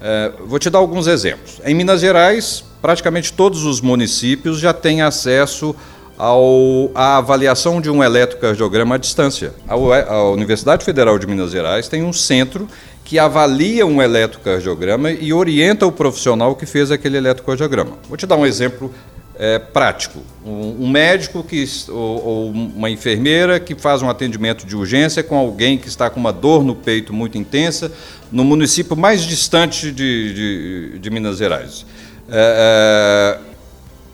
É, 0.00 0.32
vou 0.46 0.58
te 0.58 0.70
dar 0.70 0.78
alguns 0.78 1.06
exemplos. 1.06 1.60
Em 1.64 1.74
Minas 1.74 2.00
Gerais, 2.00 2.64
praticamente 2.80 3.32
todos 3.32 3.64
os 3.64 3.80
municípios 3.80 4.58
já 4.58 4.72
têm 4.72 5.02
acesso 5.02 5.74
ao, 6.18 6.90
à 6.94 7.18
avaliação 7.18 7.80
de 7.80 7.90
um 7.90 8.02
eletrocardiograma 8.02 8.94
à 8.94 8.98
distância. 8.98 9.54
A, 9.68 9.74
a 9.74 10.30
Universidade 10.30 10.84
Federal 10.84 11.18
de 11.18 11.26
Minas 11.26 11.50
Gerais 11.50 11.88
tem 11.88 12.02
um 12.02 12.12
centro 12.12 12.68
que 13.06 13.20
avalia 13.20 13.86
um 13.86 14.02
eletrocardiograma 14.02 15.12
e 15.12 15.32
orienta 15.32 15.86
o 15.86 15.92
profissional 15.92 16.56
que 16.56 16.66
fez 16.66 16.90
aquele 16.90 17.16
eletrocardiograma. 17.16 17.92
Vou 18.08 18.16
te 18.16 18.26
dar 18.26 18.34
um 18.34 18.44
exemplo 18.44 18.92
é, 19.38 19.60
prático. 19.60 20.18
Um, 20.44 20.84
um, 20.84 20.90
médico 20.90 21.44
que, 21.44 21.64
ou, 21.88 22.26
ou, 22.26 22.50
uma 22.50 22.90
enfermeira 22.90 23.60
que 23.60 23.76
faz 23.76 24.02
um 24.02 24.10
atendimento 24.10 24.66
de 24.66 24.74
urgência 24.74 25.22
com 25.22 25.36
alguém 25.36 25.78
que 25.78 25.86
está 25.86 26.10
com 26.10 26.18
uma 26.18 26.32
dor 26.32 26.64
no 26.64 26.74
peito 26.74 27.12
muito 27.12 27.38
intensa 27.38 27.92
no 28.32 28.42
município 28.42 28.96
mais 28.96 29.22
distante 29.22 29.92
de, 29.92 30.34
de, 30.34 30.98
de 30.98 31.10
Minas 31.10 31.36
Gerais. 31.38 31.86
É, 32.28 33.38
é, 33.38 33.55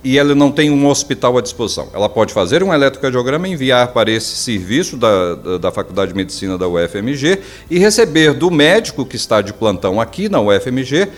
e 0.05 0.19
ela 0.19 0.35
não 0.35 0.51
tem 0.51 0.71
um 0.71 0.87
hospital 0.89 1.39
à 1.39 1.41
disposição. 1.41 1.89
Ela 1.95 2.09
pode 2.09 2.33
fazer 2.33 2.63
um 2.63 2.73
eletrocardiograma, 2.75 3.49
enviar 3.49 3.89
para 3.89 4.11
esse 4.11 4.35
serviço 4.37 4.97
da, 4.97 5.35
da, 5.35 5.59
da, 5.59 5.73
Faculdade 5.73 6.11
de 6.11 6.17
Medicina 6.17 6.59
da 6.59 6.67
UFMG 6.69 7.39
e 7.71 7.79
receber 7.79 8.35
do 8.35 8.51
médico 8.51 9.07
que 9.07 9.17
está 9.17 9.41
de 9.41 9.53
plantão 9.53 10.01
aqui 10.01 10.29
na 10.29 10.41
UFMG 10.41 11.09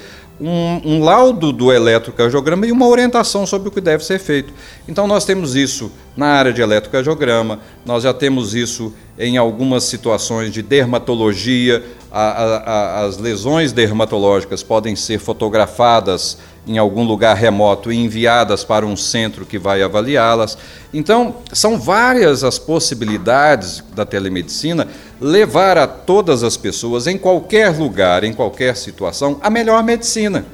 um, 0.40 0.80
um 0.84 1.04
laudo 1.04 1.52
do 1.52 1.72
eletrocardiograma 1.72 2.66
e 2.66 2.72
uma 2.72 2.86
orientação 2.86 3.46
sobre 3.46 3.68
o 3.68 3.70
que 3.70 3.80
deve 3.80 4.04
ser 4.04 4.18
feito. 4.18 4.52
Então, 4.88 5.06
nós 5.06 5.24
temos 5.24 5.54
isso 5.54 5.90
na 6.16 6.26
área 6.26 6.52
de 6.52 6.60
eletrocardiograma, 6.60 7.60
nós 7.84 8.02
já 8.02 8.12
temos 8.12 8.54
isso 8.54 8.92
em 9.18 9.36
algumas 9.36 9.84
situações 9.84 10.52
de 10.52 10.62
dermatologia, 10.62 11.84
a, 12.10 12.20
a, 12.20 12.56
a, 12.56 13.04
as 13.04 13.18
lesões 13.18 13.72
dermatológicas 13.72 14.62
podem 14.62 14.94
ser 14.94 15.18
fotografadas 15.18 16.38
em 16.66 16.78
algum 16.78 17.04
lugar 17.04 17.36
remoto 17.36 17.92
e 17.92 17.96
enviadas 17.96 18.64
para 18.64 18.86
um 18.86 18.96
centro 18.96 19.44
que 19.44 19.58
vai 19.58 19.82
avaliá-las. 19.82 20.56
Então, 20.92 21.36
são 21.52 21.78
várias 21.78 22.42
as 22.42 22.58
possibilidades 22.58 23.82
da 23.94 24.04
telemedicina 24.06 24.88
levar 25.24 25.78
a 25.78 25.86
todas 25.86 26.42
as 26.42 26.54
pessoas, 26.54 27.06
em 27.06 27.16
qualquer 27.16 27.70
lugar, 27.70 28.24
em 28.24 28.34
qualquer 28.34 28.76
situação, 28.76 29.40
a 29.40 29.48
melhor 29.48 29.82
medicina 29.82 30.44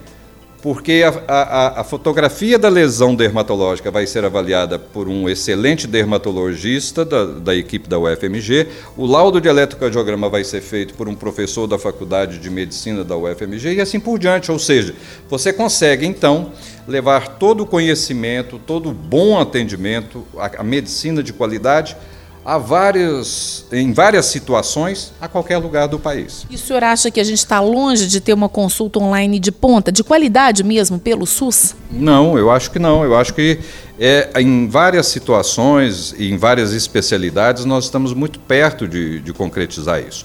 porque 0.62 1.02
a, 1.02 1.32
a, 1.32 1.80
a, 1.80 1.84
fotografia 1.84 2.58
da 2.58 2.68
lesão 2.68 3.14
dermatológica 3.14 3.90
vai 3.90 4.06
ser 4.06 4.26
avaliada 4.26 4.78
por 4.78 5.08
um 5.08 5.26
excelente 5.26 5.86
dermatologista 5.86 7.02
da, 7.02 7.24
da, 7.24 7.56
equipe 7.56 7.88
da 7.88 7.98
UFMG, 7.98 8.66
o 8.94 9.06
laudo 9.06 9.40
de 9.40 9.48
eletrocardiograma 9.48 10.28
vai 10.28 10.44
ser 10.44 10.60
feito 10.60 10.92
por 10.92 11.08
um 11.08 11.14
professor 11.14 11.66
da 11.66 11.78
Faculdade 11.78 12.38
de 12.38 12.50
Medicina 12.50 13.02
da 13.02 13.16
UFMG 13.16 13.72
e 13.76 13.80
assim 13.80 13.98
por 13.98 14.18
diante. 14.18 14.52
Ou 14.52 14.58
seja, 14.58 14.94
você 15.30 15.50
consegue 15.50 16.04
então 16.04 16.52
levar 16.86 17.38
todo 17.38 17.62
o 17.62 17.66
conhecimento, 17.66 18.58
todo 18.58 18.90
o 18.90 18.92
bom 18.92 19.40
atendimento, 19.40 20.26
a, 20.36 20.60
a 20.60 20.62
medicina 20.62 21.22
de 21.22 21.32
qualidade 21.32 21.96
a 22.44 22.60
em 23.72 23.92
várias 23.92 24.26
situações 24.26 25.12
a 25.20 25.28
qualquer 25.28 25.58
lugar 25.58 25.86
do 25.86 25.98
país. 25.98 26.46
E 26.48 26.54
o 26.54 26.58
senhor 26.58 26.82
acha 26.82 27.10
que 27.10 27.20
a 27.20 27.24
gente 27.24 27.38
está 27.38 27.60
longe 27.60 28.06
de 28.06 28.20
ter 28.20 28.32
uma 28.32 28.48
consulta 28.48 28.98
online 28.98 29.38
de 29.38 29.52
ponta, 29.52 29.92
de 29.92 30.02
qualidade 30.02 30.64
mesmo, 30.64 30.98
pelo 30.98 31.26
SUS? 31.26 31.74
Não, 31.90 32.38
eu 32.38 32.50
acho 32.50 32.70
que 32.70 32.78
não. 32.78 33.04
Eu 33.04 33.16
acho 33.16 33.34
que 33.34 33.58
é, 33.98 34.30
em 34.40 34.68
várias 34.68 35.06
situações 35.06 36.14
e 36.18 36.30
em 36.32 36.36
várias 36.38 36.72
especialidades 36.72 37.64
nós 37.64 37.84
estamos 37.84 38.14
muito 38.14 38.38
perto 38.40 38.88
de, 38.88 39.20
de 39.20 39.32
concretizar 39.32 40.00
isso. 40.00 40.24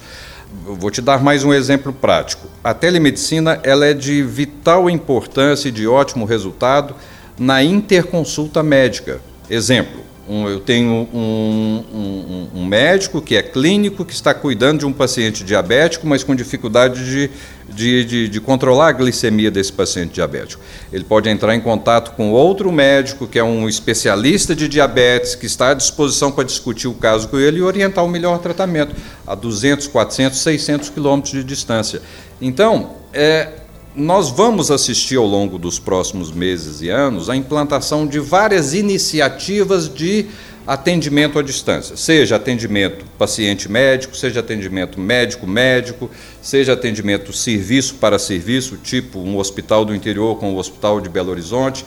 Eu 0.65 0.75
vou 0.75 0.89
te 0.89 1.01
dar 1.01 1.21
mais 1.21 1.43
um 1.43 1.53
exemplo 1.53 1.91
prático. 1.91 2.47
A 2.63 2.73
telemedicina 2.73 3.59
ela 3.63 3.85
é 3.85 3.93
de 3.93 4.23
vital 4.23 4.89
importância 4.89 5.67
e 5.67 5.71
de 5.71 5.85
ótimo 5.85 6.23
resultado 6.23 6.95
na 7.37 7.61
interconsulta 7.61 8.63
médica. 8.63 9.19
Exemplo, 9.49 10.01
um, 10.27 10.47
eu 10.47 10.59
tenho 10.59 11.07
um, 11.13 11.83
um, 11.93 12.47
um, 12.55 12.65
médico 12.65 13.21
que 13.21 13.35
é 13.35 13.43
clínico, 13.43 14.03
que 14.03 14.13
está 14.13 14.33
cuidando 14.33 14.79
de 14.79 14.85
um 14.85 14.91
paciente 14.91 15.43
diabético, 15.43 16.07
mas 16.07 16.23
com 16.23 16.33
dificuldade 16.33 17.05
de, 17.05 17.29
de, 17.69 18.05
de, 18.05 18.29
de, 18.29 18.41
controlar 18.41 18.87
a 18.87 18.91
glicemia 18.91 19.51
desse 19.51 19.71
paciente 19.71 20.13
diabético. 20.13 20.63
Ele 20.91 21.03
pode 21.03 21.29
entrar 21.29 21.55
em 21.55 21.61
contato 21.61 22.15
com 22.15 22.31
outro 22.31 22.71
médico, 22.71 23.27
que 23.27 23.37
é 23.37 23.43
um 23.43 23.69
especialista 23.69 24.55
de 24.55 24.67
diabetes, 24.67 25.35
que 25.35 25.45
está 25.45 25.69
à 25.69 25.73
disposição 25.73 26.31
para 26.31 26.43
discutir 26.43 26.87
o 26.87 26.93
caso 26.93 27.27
com 27.27 27.37
ele 27.37 27.59
e 27.59 27.61
orientar 27.61 28.03
o 28.03 28.09
melhor 28.09 28.39
tratamento, 28.39 28.95
a 29.27 29.35
200, 29.35 29.87
400, 29.87 30.39
600 30.39 30.89
quilômetros 30.89 31.33
de 31.33 31.43
distância. 31.43 32.01
Então, 32.41 32.95
é, 33.13 33.49
nós 33.95 34.29
vamos 34.29 34.71
assistir 34.71 35.15
ao 35.15 35.25
longo 35.25 35.57
dos 35.57 35.79
próximos 35.79 36.31
meses 36.31 36.81
e 36.81 36.89
anos 36.89 37.29
a 37.29 37.35
implantação 37.35 38.05
de 38.05 38.19
várias 38.19 38.73
iniciativas 38.73 39.87
de 39.87 40.25
atendimento 40.67 41.37
à 41.37 41.43
distância, 41.43 41.95
seja 41.95 42.35
atendimento 42.35 43.05
paciente-médico, 43.17 44.17
seja 44.17 44.39
atendimento 44.39 44.99
médico-médico, 44.99 46.09
seja 46.41 46.73
atendimento 46.73 47.31
serviço 47.31 47.95
para 47.95 48.17
serviço, 48.17 48.77
tipo 48.77 49.19
um 49.19 49.37
hospital 49.37 49.85
do 49.85 49.95
interior 49.95 50.37
com 50.37 50.53
o 50.53 50.57
hospital 50.57 50.99
de 50.99 51.07
Belo 51.07 51.29
Horizonte, 51.29 51.85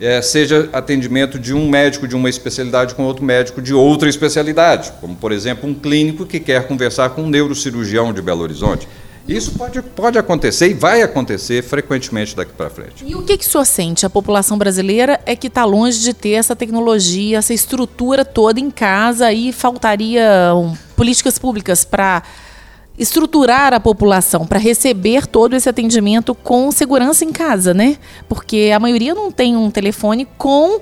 é, 0.00 0.22
seja 0.22 0.70
atendimento 0.72 1.38
de 1.38 1.52
um 1.52 1.68
médico 1.68 2.08
de 2.08 2.14
uma 2.14 2.30
especialidade 2.30 2.94
com 2.94 3.02
outro 3.02 3.24
médico 3.24 3.60
de 3.60 3.74
outra 3.74 4.08
especialidade, 4.08 4.92
como 5.00 5.14
por 5.14 5.32
exemplo 5.32 5.68
um 5.68 5.74
clínico 5.74 6.24
que 6.24 6.40
quer 6.40 6.66
conversar 6.66 7.10
com 7.10 7.24
um 7.24 7.28
neurocirurgião 7.28 8.12
de 8.12 8.22
Belo 8.22 8.42
Horizonte. 8.42 8.88
Isso 9.30 9.52
pode, 9.52 9.80
pode 9.82 10.18
acontecer 10.18 10.70
e 10.70 10.74
vai 10.74 11.02
acontecer 11.02 11.62
frequentemente 11.62 12.34
daqui 12.34 12.52
para 12.52 12.68
frente. 12.68 13.04
E 13.06 13.14
o 13.14 13.22
que, 13.22 13.38
que 13.38 13.46
o 13.46 13.48
senhor 13.48 13.64
sente? 13.64 14.04
A 14.04 14.10
população 14.10 14.58
brasileira 14.58 15.20
é 15.24 15.36
que 15.36 15.46
está 15.46 15.64
longe 15.64 16.00
de 16.00 16.12
ter 16.12 16.32
essa 16.32 16.56
tecnologia, 16.56 17.38
essa 17.38 17.54
estrutura 17.54 18.24
toda 18.24 18.58
em 18.58 18.70
casa 18.70 19.32
e 19.32 19.52
faltariam 19.52 20.76
políticas 20.96 21.38
públicas 21.38 21.84
para 21.84 22.22
estruturar 22.98 23.72
a 23.72 23.80
população 23.80 24.46
para 24.46 24.58
receber 24.58 25.26
todo 25.26 25.56
esse 25.56 25.66
atendimento 25.68 26.34
com 26.34 26.70
segurança 26.70 27.24
em 27.24 27.32
casa, 27.32 27.72
né? 27.72 27.96
Porque 28.28 28.70
a 28.74 28.78
maioria 28.78 29.14
não 29.14 29.32
tem 29.32 29.56
um 29.56 29.70
telefone 29.70 30.28
com 30.36 30.80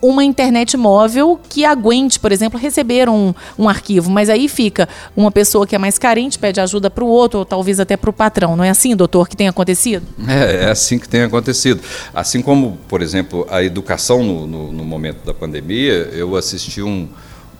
uma 0.00 0.24
internet 0.24 0.76
móvel 0.76 1.38
que 1.48 1.64
aguente, 1.64 2.18
por 2.18 2.32
exemplo, 2.32 2.58
receber 2.58 3.08
um, 3.08 3.34
um 3.58 3.68
arquivo. 3.68 4.10
Mas 4.10 4.28
aí 4.28 4.48
fica 4.48 4.88
uma 5.16 5.30
pessoa 5.30 5.66
que 5.66 5.74
é 5.74 5.78
mais 5.78 5.98
carente, 5.98 6.38
pede 6.38 6.60
ajuda 6.60 6.90
para 6.90 7.04
o 7.04 7.08
outro, 7.08 7.40
ou 7.40 7.44
talvez 7.44 7.80
até 7.80 7.96
para 7.96 8.10
o 8.10 8.12
patrão. 8.12 8.56
Não 8.56 8.64
é 8.64 8.70
assim, 8.70 8.94
doutor, 8.94 9.28
que 9.28 9.36
tem 9.36 9.48
acontecido? 9.48 10.06
É, 10.26 10.64
é 10.64 10.70
assim 10.70 10.98
que 10.98 11.08
tem 11.08 11.22
acontecido. 11.22 11.80
Assim 12.14 12.40
como, 12.42 12.78
por 12.88 13.02
exemplo, 13.02 13.46
a 13.50 13.62
educação 13.62 14.22
no, 14.22 14.46
no, 14.46 14.72
no 14.72 14.84
momento 14.84 15.24
da 15.24 15.34
pandemia, 15.34 16.10
eu 16.12 16.36
assisti 16.36 16.82
um, 16.82 17.08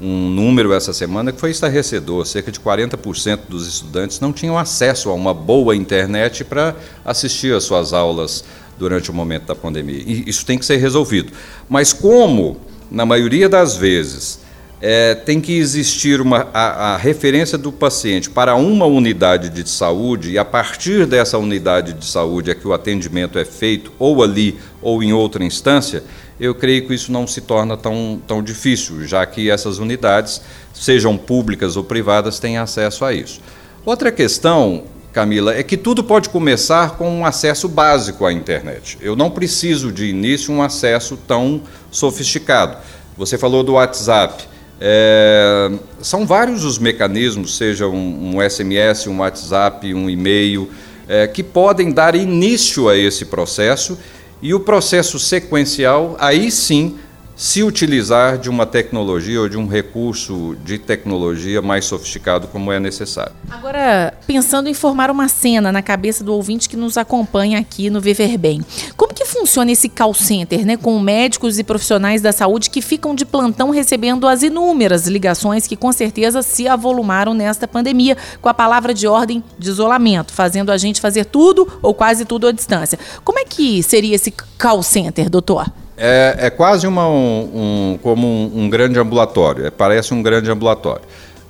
um 0.00 0.28
número 0.28 0.72
essa 0.72 0.92
semana 0.92 1.32
que 1.32 1.40
foi 1.40 1.50
estarrecedor: 1.50 2.24
cerca 2.24 2.52
de 2.52 2.60
40% 2.60 3.40
dos 3.48 3.66
estudantes 3.66 4.20
não 4.20 4.32
tinham 4.32 4.56
acesso 4.56 5.10
a 5.10 5.14
uma 5.14 5.34
boa 5.34 5.74
internet 5.74 6.44
para 6.44 6.74
assistir 7.04 7.54
às 7.54 7.64
suas 7.64 7.92
aulas 7.92 8.44
durante 8.78 9.10
o 9.10 9.14
momento 9.14 9.46
da 9.46 9.54
pandemia. 9.54 10.02
E 10.06 10.28
isso 10.28 10.46
tem 10.46 10.58
que 10.58 10.64
ser 10.64 10.76
resolvido. 10.76 11.32
Mas 11.68 11.92
como, 11.92 12.58
na 12.90 13.04
maioria 13.04 13.48
das 13.48 13.76
vezes, 13.76 14.40
é, 14.80 15.14
tem 15.14 15.40
que 15.40 15.56
existir 15.58 16.20
uma, 16.20 16.48
a, 16.54 16.94
a, 16.94 16.96
referência 16.96 17.58
do 17.58 17.72
paciente 17.72 18.30
para 18.30 18.54
uma 18.54 18.86
unidade 18.86 19.48
de 19.48 19.68
saúde, 19.68 20.30
e 20.30 20.38
a 20.38 20.44
partir 20.44 21.04
dessa 21.04 21.36
unidade 21.36 21.92
de 21.92 22.04
saúde 22.04 22.50
é 22.50 22.54
que 22.54 22.66
o 22.66 22.72
atendimento 22.72 23.38
é 23.38 23.44
feito, 23.44 23.92
ou 23.98 24.22
ali 24.22 24.56
ou 24.80 25.02
em 25.02 25.12
outra 25.12 25.42
instância, 25.44 26.04
eu 26.38 26.54
creio 26.54 26.86
que 26.86 26.94
isso 26.94 27.10
não 27.10 27.26
se 27.26 27.40
torna 27.40 27.76
tão, 27.76 28.20
tão 28.26 28.40
difícil, 28.40 29.04
já 29.04 29.26
que 29.26 29.50
essas 29.50 29.78
unidades, 29.78 30.40
sejam 30.72 31.16
públicas 31.16 31.76
ou 31.76 31.82
privadas, 31.82 32.38
têm 32.38 32.56
acesso 32.56 33.04
a 33.04 33.12
isso. 33.12 33.40
Outra 33.84 34.12
questão 34.12 34.84
Camila, 35.12 35.54
é 35.54 35.62
que 35.62 35.76
tudo 35.76 36.04
pode 36.04 36.28
começar 36.28 36.96
com 36.96 37.10
um 37.20 37.24
acesso 37.24 37.68
básico 37.68 38.26
à 38.26 38.32
internet. 38.32 38.98
Eu 39.00 39.16
não 39.16 39.30
preciso 39.30 39.90
de 39.90 40.06
início 40.06 40.52
um 40.52 40.62
acesso 40.62 41.16
tão 41.16 41.62
sofisticado. 41.90 42.76
Você 43.16 43.38
falou 43.38 43.62
do 43.62 43.72
WhatsApp. 43.72 44.44
É, 44.80 45.70
são 46.00 46.26
vários 46.26 46.64
os 46.64 46.78
mecanismos, 46.78 47.56
seja 47.56 47.88
um, 47.88 48.36
um 48.36 48.48
SMS, 48.48 49.08
um 49.08 49.18
WhatsApp, 49.18 49.92
um 49.92 50.08
e-mail, 50.08 50.70
é, 51.08 51.26
que 51.26 51.42
podem 51.42 51.90
dar 51.90 52.14
início 52.14 52.88
a 52.88 52.96
esse 52.96 53.24
processo 53.24 53.98
e 54.40 54.54
o 54.54 54.60
processo 54.60 55.18
sequencial, 55.18 56.16
aí 56.20 56.50
sim, 56.50 56.96
se 57.38 57.62
utilizar 57.62 58.36
de 58.36 58.50
uma 58.50 58.66
tecnologia 58.66 59.40
ou 59.40 59.48
de 59.48 59.56
um 59.56 59.68
recurso 59.68 60.56
de 60.64 60.76
tecnologia 60.76 61.62
mais 61.62 61.84
sofisticado 61.84 62.48
como 62.48 62.72
é 62.72 62.80
necessário. 62.80 63.32
Agora, 63.48 64.12
pensando 64.26 64.68
em 64.68 64.74
formar 64.74 65.08
uma 65.08 65.28
cena 65.28 65.70
na 65.70 65.80
cabeça 65.80 66.24
do 66.24 66.34
ouvinte 66.34 66.68
que 66.68 66.76
nos 66.76 66.98
acompanha 66.98 67.60
aqui 67.60 67.90
no 67.90 68.00
Viver 68.00 68.36
Bem, 68.36 68.60
como 68.96 69.14
que 69.14 69.24
funciona 69.24 69.70
esse 69.70 69.88
call 69.88 70.12
center, 70.12 70.66
né, 70.66 70.76
com 70.76 70.98
médicos 70.98 71.60
e 71.60 71.64
profissionais 71.64 72.20
da 72.20 72.32
saúde 72.32 72.70
que 72.70 72.82
ficam 72.82 73.14
de 73.14 73.24
plantão 73.24 73.70
recebendo 73.70 74.26
as 74.26 74.42
inúmeras 74.42 75.06
ligações 75.06 75.64
que 75.64 75.76
com 75.76 75.92
certeza 75.92 76.42
se 76.42 76.66
avolumaram 76.66 77.34
nesta 77.34 77.68
pandemia, 77.68 78.16
com 78.42 78.48
a 78.48 78.54
palavra 78.54 78.92
de 78.92 79.06
ordem 79.06 79.44
de 79.56 79.70
isolamento, 79.70 80.32
fazendo 80.32 80.72
a 80.72 80.76
gente 80.76 81.00
fazer 81.00 81.24
tudo 81.24 81.68
ou 81.80 81.94
quase 81.94 82.24
tudo 82.24 82.48
à 82.48 82.52
distância. 82.52 82.98
Como 83.22 83.38
é 83.38 83.44
que 83.44 83.80
seria 83.80 84.16
esse 84.16 84.34
call 84.58 84.82
center, 84.82 85.30
doutor? 85.30 85.70
É, 86.00 86.46
é 86.46 86.50
quase 86.50 86.86
uma, 86.86 87.08
um, 87.08 87.92
um, 87.92 87.98
como 88.00 88.24
um, 88.24 88.62
um, 88.64 88.70
grande 88.70 89.00
ambulatório, 89.00 89.66
é, 89.66 89.70
parece 89.70 90.14
um 90.14 90.22
grande 90.22 90.48
ambulatório. 90.48 91.02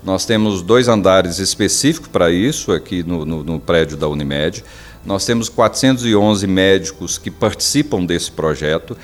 Nós 0.02 0.24
temos 0.24 0.62
dois 0.62 0.88
andares 0.88 1.38
específicos 1.38 2.08
para 2.08 2.30
isso 2.30 2.72
aqui 2.72 3.02
no, 3.02 3.26
no, 3.26 3.44
no, 3.44 3.60
prédio 3.60 3.94
da 3.94 4.08
Unimed. 4.08 4.64
Nós 5.04 5.26
temos 5.26 5.50
411 5.50 6.46
médicos 6.46 7.18
que 7.18 7.30
participam 7.30 8.06
desse 8.06 8.32
projeto. 8.32 8.96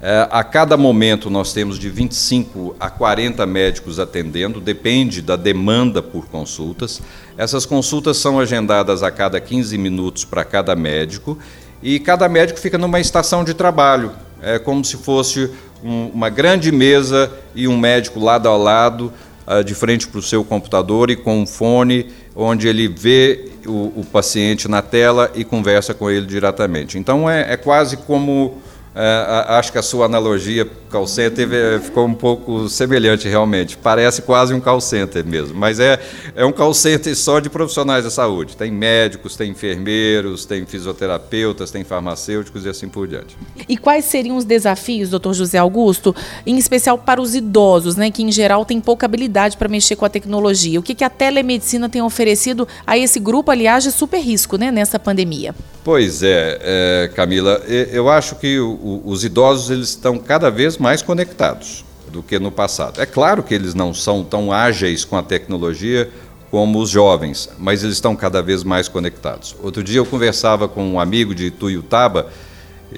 É, 0.00 0.28
a 0.30 0.44
cada 0.44 0.76
momento 0.76 1.28
nós 1.28 1.52
temos 1.52 1.80
de 1.80 1.90
25 1.90 2.76
a 2.78 2.88
40 2.88 3.44
médicos 3.44 3.98
atendendo, 3.98 4.60
depende 4.60 5.20
da 5.20 5.34
demanda 5.34 6.00
por 6.00 6.26
consultas. 6.26 7.02
Essas 7.36 7.66
consultas 7.66 8.18
são 8.18 8.38
agendadas 8.38 9.02
a 9.02 9.10
cada 9.10 9.40
15 9.40 9.76
minutos 9.78 10.24
para 10.24 10.44
cada 10.44 10.76
médico 10.76 11.36
e 11.82 11.98
cada 11.98 12.28
médico 12.28 12.58
fica 12.58 12.78
numa 12.78 13.00
estação 13.00 13.44
de 13.44 13.54
trabalho 13.54 14.12
é 14.42 14.58
como 14.58 14.84
se 14.84 14.96
fosse 14.96 15.48
um, 15.82 16.08
uma 16.08 16.28
grande 16.28 16.72
mesa 16.72 17.30
e 17.54 17.68
um 17.68 17.78
médico 17.78 18.18
lado 18.18 18.48
a 18.48 18.56
lado, 18.56 19.12
uh, 19.46 19.62
de 19.62 19.72
frente 19.72 20.08
para 20.08 20.18
o 20.18 20.22
seu 20.22 20.44
computador 20.44 21.10
e 21.10 21.16
com 21.16 21.40
um 21.40 21.46
fone, 21.46 22.10
onde 22.34 22.66
ele 22.66 22.88
vê 22.88 23.48
o, 23.64 24.00
o, 24.00 24.06
paciente 24.10 24.66
na 24.66 24.82
tela 24.82 25.30
e 25.34 25.44
conversa 25.44 25.94
com 25.94 26.10
ele 26.10 26.26
diretamente. 26.26 26.98
Então 26.98 27.30
é, 27.30 27.52
é 27.52 27.56
quase 27.56 27.96
como 27.96 28.60
é, 28.94 29.44
acho 29.48 29.72
que 29.72 29.78
a 29.78 29.82
sua 29.82 30.06
analogia 30.06 30.68
call 30.90 31.06
center 31.06 31.80
ficou 31.80 32.06
um 32.06 32.12
pouco 32.12 32.68
semelhante 32.68 33.26
realmente. 33.26 33.76
Parece 33.78 34.20
quase 34.20 34.52
um 34.52 34.60
call 34.60 34.80
center 34.80 35.24
mesmo, 35.24 35.54
mas 35.54 35.80
é, 35.80 35.98
é 36.36 36.44
um 36.44 36.52
call 36.52 36.74
center 36.74 37.16
só 37.16 37.40
de 37.40 37.48
profissionais 37.48 38.04
da 38.04 38.10
saúde. 38.10 38.54
Tem 38.54 38.70
médicos, 38.70 39.34
tem 39.34 39.50
enfermeiros, 39.50 40.44
tem 40.44 40.66
fisioterapeutas, 40.66 41.70
tem 41.70 41.82
farmacêuticos 41.82 42.66
e 42.66 42.68
assim 42.68 42.88
por 42.88 43.08
diante. 43.08 43.36
E 43.66 43.76
quais 43.78 44.04
seriam 44.04 44.36
os 44.36 44.44
desafios, 44.44 45.08
doutor 45.08 45.32
José 45.32 45.56
Augusto, 45.56 46.14
em 46.46 46.58
especial 46.58 46.98
para 46.98 47.20
os 47.20 47.34
idosos, 47.34 47.96
né, 47.96 48.10
que 48.10 48.22
em 48.22 48.30
geral 48.30 48.64
têm 48.66 48.80
pouca 48.80 49.06
habilidade 49.06 49.56
para 49.56 49.68
mexer 49.68 49.96
com 49.96 50.04
a 50.04 50.10
tecnologia? 50.10 50.78
O 50.78 50.82
que, 50.82 50.94
que 50.94 51.04
a 51.04 51.10
telemedicina 51.10 51.88
tem 51.88 52.02
oferecido 52.02 52.68
a 52.86 52.98
esse 52.98 53.18
grupo, 53.18 53.50
aliás, 53.50 53.84
de 53.84 53.90
super 53.90 54.20
risco 54.20 54.58
né, 54.58 54.70
nessa 54.70 54.98
pandemia? 54.98 55.54
Pois 55.84 56.22
é, 56.22 56.58
é 56.62 57.10
Camila, 57.14 57.60
eu 57.66 58.08
acho 58.08 58.36
que 58.36 58.60
o, 58.60 58.78
os 58.82 59.24
idosos 59.24 59.70
eles 59.70 59.90
estão 59.90 60.18
cada 60.18 60.50
vez 60.50 60.78
mais 60.78 61.02
conectados 61.02 61.84
do 62.10 62.22
que 62.22 62.38
no 62.38 62.50
passado. 62.50 63.00
É 63.00 63.06
claro 63.06 63.42
que 63.42 63.54
eles 63.54 63.74
não 63.74 63.94
são 63.94 64.22
tão 64.22 64.52
ágeis 64.52 65.04
com 65.04 65.16
a 65.16 65.22
tecnologia 65.22 66.10
como 66.50 66.80
os 66.80 66.90
jovens, 66.90 67.48
mas 67.58 67.82
eles 67.82 67.96
estão 67.96 68.14
cada 68.14 68.42
vez 68.42 68.62
mais 68.62 68.86
conectados. 68.86 69.56
Outro 69.62 69.82
dia 69.82 69.98
eu 69.98 70.04
conversava 70.04 70.68
com 70.68 70.84
um 70.84 71.00
amigo 71.00 71.34
de 71.34 71.50
Tuiutaba, 71.50 72.28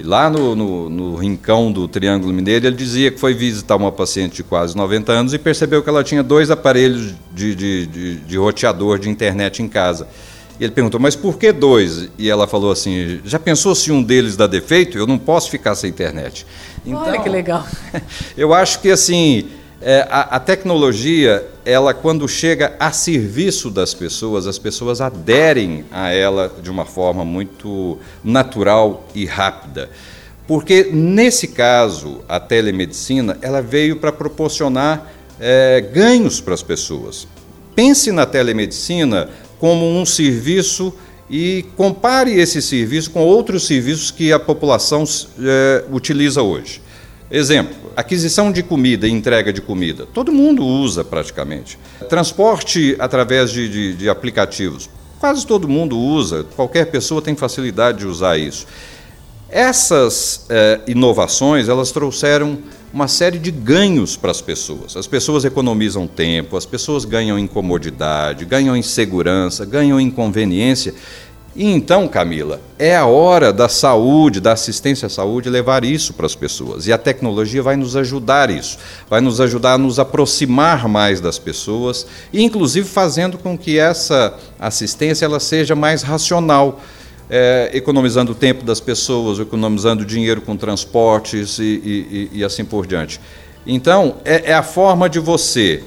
lá 0.03 0.29
no, 0.29 0.55
no, 0.55 0.89
no, 0.89 1.15
rincão 1.15 1.71
do 1.71 1.87
Triângulo 1.87 2.33
Mineiro, 2.33 2.67
ele 2.67 2.75
dizia 2.75 3.11
que 3.11 3.19
foi 3.19 3.33
visitar 3.33 3.75
uma 3.75 3.91
paciente 3.91 4.35
de 4.35 4.43
quase 4.43 4.75
90 4.75 5.11
anos 5.11 5.33
e 5.33 5.39
percebeu 5.39 5.81
que 5.81 5.89
ela 5.89 6.03
tinha 6.03 6.21
dois 6.21 6.51
aparelhos 6.51 7.13
de, 7.33 7.55
de, 7.55 7.85
de, 7.85 8.15
de 8.17 8.37
roteador 8.37 8.99
de 8.99 9.09
internet 9.09 9.61
em 9.61 9.67
casa. 9.67 10.07
E 10.59 10.63
ele 10.63 10.71
perguntou, 10.71 10.99
mas 10.99 11.15
por 11.15 11.37
que 11.37 11.51
dois? 11.51 12.09
E 12.17 12.29
ela 12.29 12.47
falou 12.47 12.71
assim: 12.71 13.19
já 13.25 13.37
pensou 13.37 13.75
se 13.75 13.91
um 13.91 14.01
deles 14.01 14.37
dá 14.37 14.47
defeito? 14.47 14.97
Eu 14.97 15.05
não 15.05 15.17
posso 15.17 15.49
ficar 15.49 15.75
sem 15.75 15.89
internet. 15.89 16.45
Então, 16.85 17.01
Olha 17.01 17.21
que 17.21 17.29
legal. 17.29 17.65
Eu 18.37 18.53
acho 18.53 18.79
que 18.79 18.89
assim. 18.89 19.47
É, 19.81 20.07
a, 20.09 20.37
a, 20.37 20.39
tecnologia, 20.39 21.45
ela 21.65 21.93
quando 21.93 22.27
chega 22.27 22.75
a 22.79 22.91
serviço 22.91 23.69
das 23.69 23.93
pessoas, 23.93 24.47
as 24.47 24.57
pessoas 24.57 25.01
aderem 25.01 25.85
a 25.91 26.09
ela 26.11 26.51
de 26.63 26.71
uma 26.71 26.85
forma 26.85 27.25
muito 27.25 27.99
natural 28.23 29.05
e 29.13 29.25
rápida. 29.25 29.89
Porque 30.47 30.89
nesse 30.91 31.49
caso, 31.49 32.21
a 32.27 32.39
telemedicina, 32.39 33.37
ela 33.41 33.61
veio 33.61 33.97
para 33.97 34.13
proporcionar 34.13 35.11
é, 35.39 35.81
ganhos 35.81 36.39
para 36.39 36.53
as 36.53 36.63
pessoas. 36.63 37.27
Pense 37.75 38.11
na 38.11 38.25
telemedicina 38.25 39.29
como 39.59 39.85
um 39.99 40.05
serviço 40.05 40.93
e 41.29 41.65
compare 41.75 42.33
esse 42.39 42.61
serviço 42.61 43.11
com 43.11 43.21
outros 43.21 43.65
serviços 43.65 44.11
que 44.11 44.31
a 44.31 44.39
população 44.39 45.03
é, 45.39 45.83
utiliza 45.91 46.41
hoje. 46.41 46.81
Exemplo, 47.29 47.75
aquisição 47.95 48.51
de 48.51 48.61
comida 48.61 49.07
e 49.07 49.11
entrega 49.11 49.51
de 49.51 49.59
comida. 49.59 50.05
Todo 50.13 50.31
mundo 50.31 50.63
usa 50.63 51.03
praticamente. 51.03 51.79
Transporte 52.07 52.95
através 52.99 53.51
de, 53.51 53.67
de, 53.67 53.93
de 53.95 54.09
aplicativos. 54.09 54.89
Quase 55.19 55.45
todo 55.45 55.67
mundo 55.67 55.97
usa, 55.97 56.45
qualquer 56.55 56.85
pessoa 56.85 57.21
tem 57.21 57.35
facilidade 57.35 57.99
de 57.99 58.07
usar 58.07 58.37
isso. 58.37 58.67
Essas 59.49 60.45
eh, 60.49 60.81
inovações 60.87 61.67
elas 61.67 61.91
trouxeram 61.91 62.59
uma 62.95 63.09
série 63.09 63.37
de 63.37 63.51
ganhos 63.51 64.15
para 64.15 64.31
as 64.31 64.39
pessoas. 64.39 64.95
As 64.95 65.05
pessoas 65.05 65.43
economizam 65.43 66.07
tempo, 66.07 66.55
as 66.55 66.65
pessoas 66.65 67.03
ganham 67.03 67.37
em 67.37 67.45
comodidade, 67.45 68.45
ganham 68.45 68.73
em 68.73 68.81
segurança, 68.81 69.65
ganham 69.65 69.99
em 69.99 70.09
conveniência. 70.09 70.95
E 71.53 71.65
então, 71.65 72.07
Camila, 72.07 72.61
é 72.79 72.95
a 72.95 73.05
hora 73.05 73.51
da 73.51 73.67
saúde, 73.67 74.39
da 74.39 74.53
assistência 74.53 75.07
à 75.07 75.09
saúde, 75.09 75.49
levar 75.49 75.83
isso 75.83 76.13
para 76.13 76.25
as 76.25 76.35
pessoas. 76.35 76.87
E 76.87 76.93
a 76.93 76.97
tecnologia 76.97 77.61
vai 77.61 77.75
nos 77.75 77.97
ajudar 77.97 78.49
isso, 78.49 78.77
vai 79.09 79.19
nos 79.19 79.41
ajudar 79.41 79.73
a 79.73 79.77
nos 79.77 79.99
aproximar 79.99 80.87
mais 80.87 81.19
das 81.19 81.37
pessoas, 81.37 82.07
inclusive 82.33 82.87
fazendo 82.87 83.37
com 83.37 83.57
que 83.57 83.77
essa 83.77 84.39
assistência 84.57 85.25
ela 85.25 85.41
seja 85.41 85.75
mais 85.75 86.01
racional 86.01 86.79
é, 87.29 87.71
economizando 87.73 88.31
o 88.31 88.35
tempo 88.35 88.63
das 88.63 88.79
pessoas, 88.79 89.39
economizando 89.39 90.05
dinheiro 90.05 90.41
com 90.41 90.55
transportes 90.55 91.59
e, 91.59 91.63
e, 91.63 92.29
e 92.39 92.43
assim 92.43 92.63
por 92.63 92.85
diante. 92.85 93.19
Então, 93.65 94.17
é, 94.23 94.51
é, 94.51 94.53
a 94.53 94.63
forma 94.63 95.09
de 95.09 95.19
você 95.19 95.83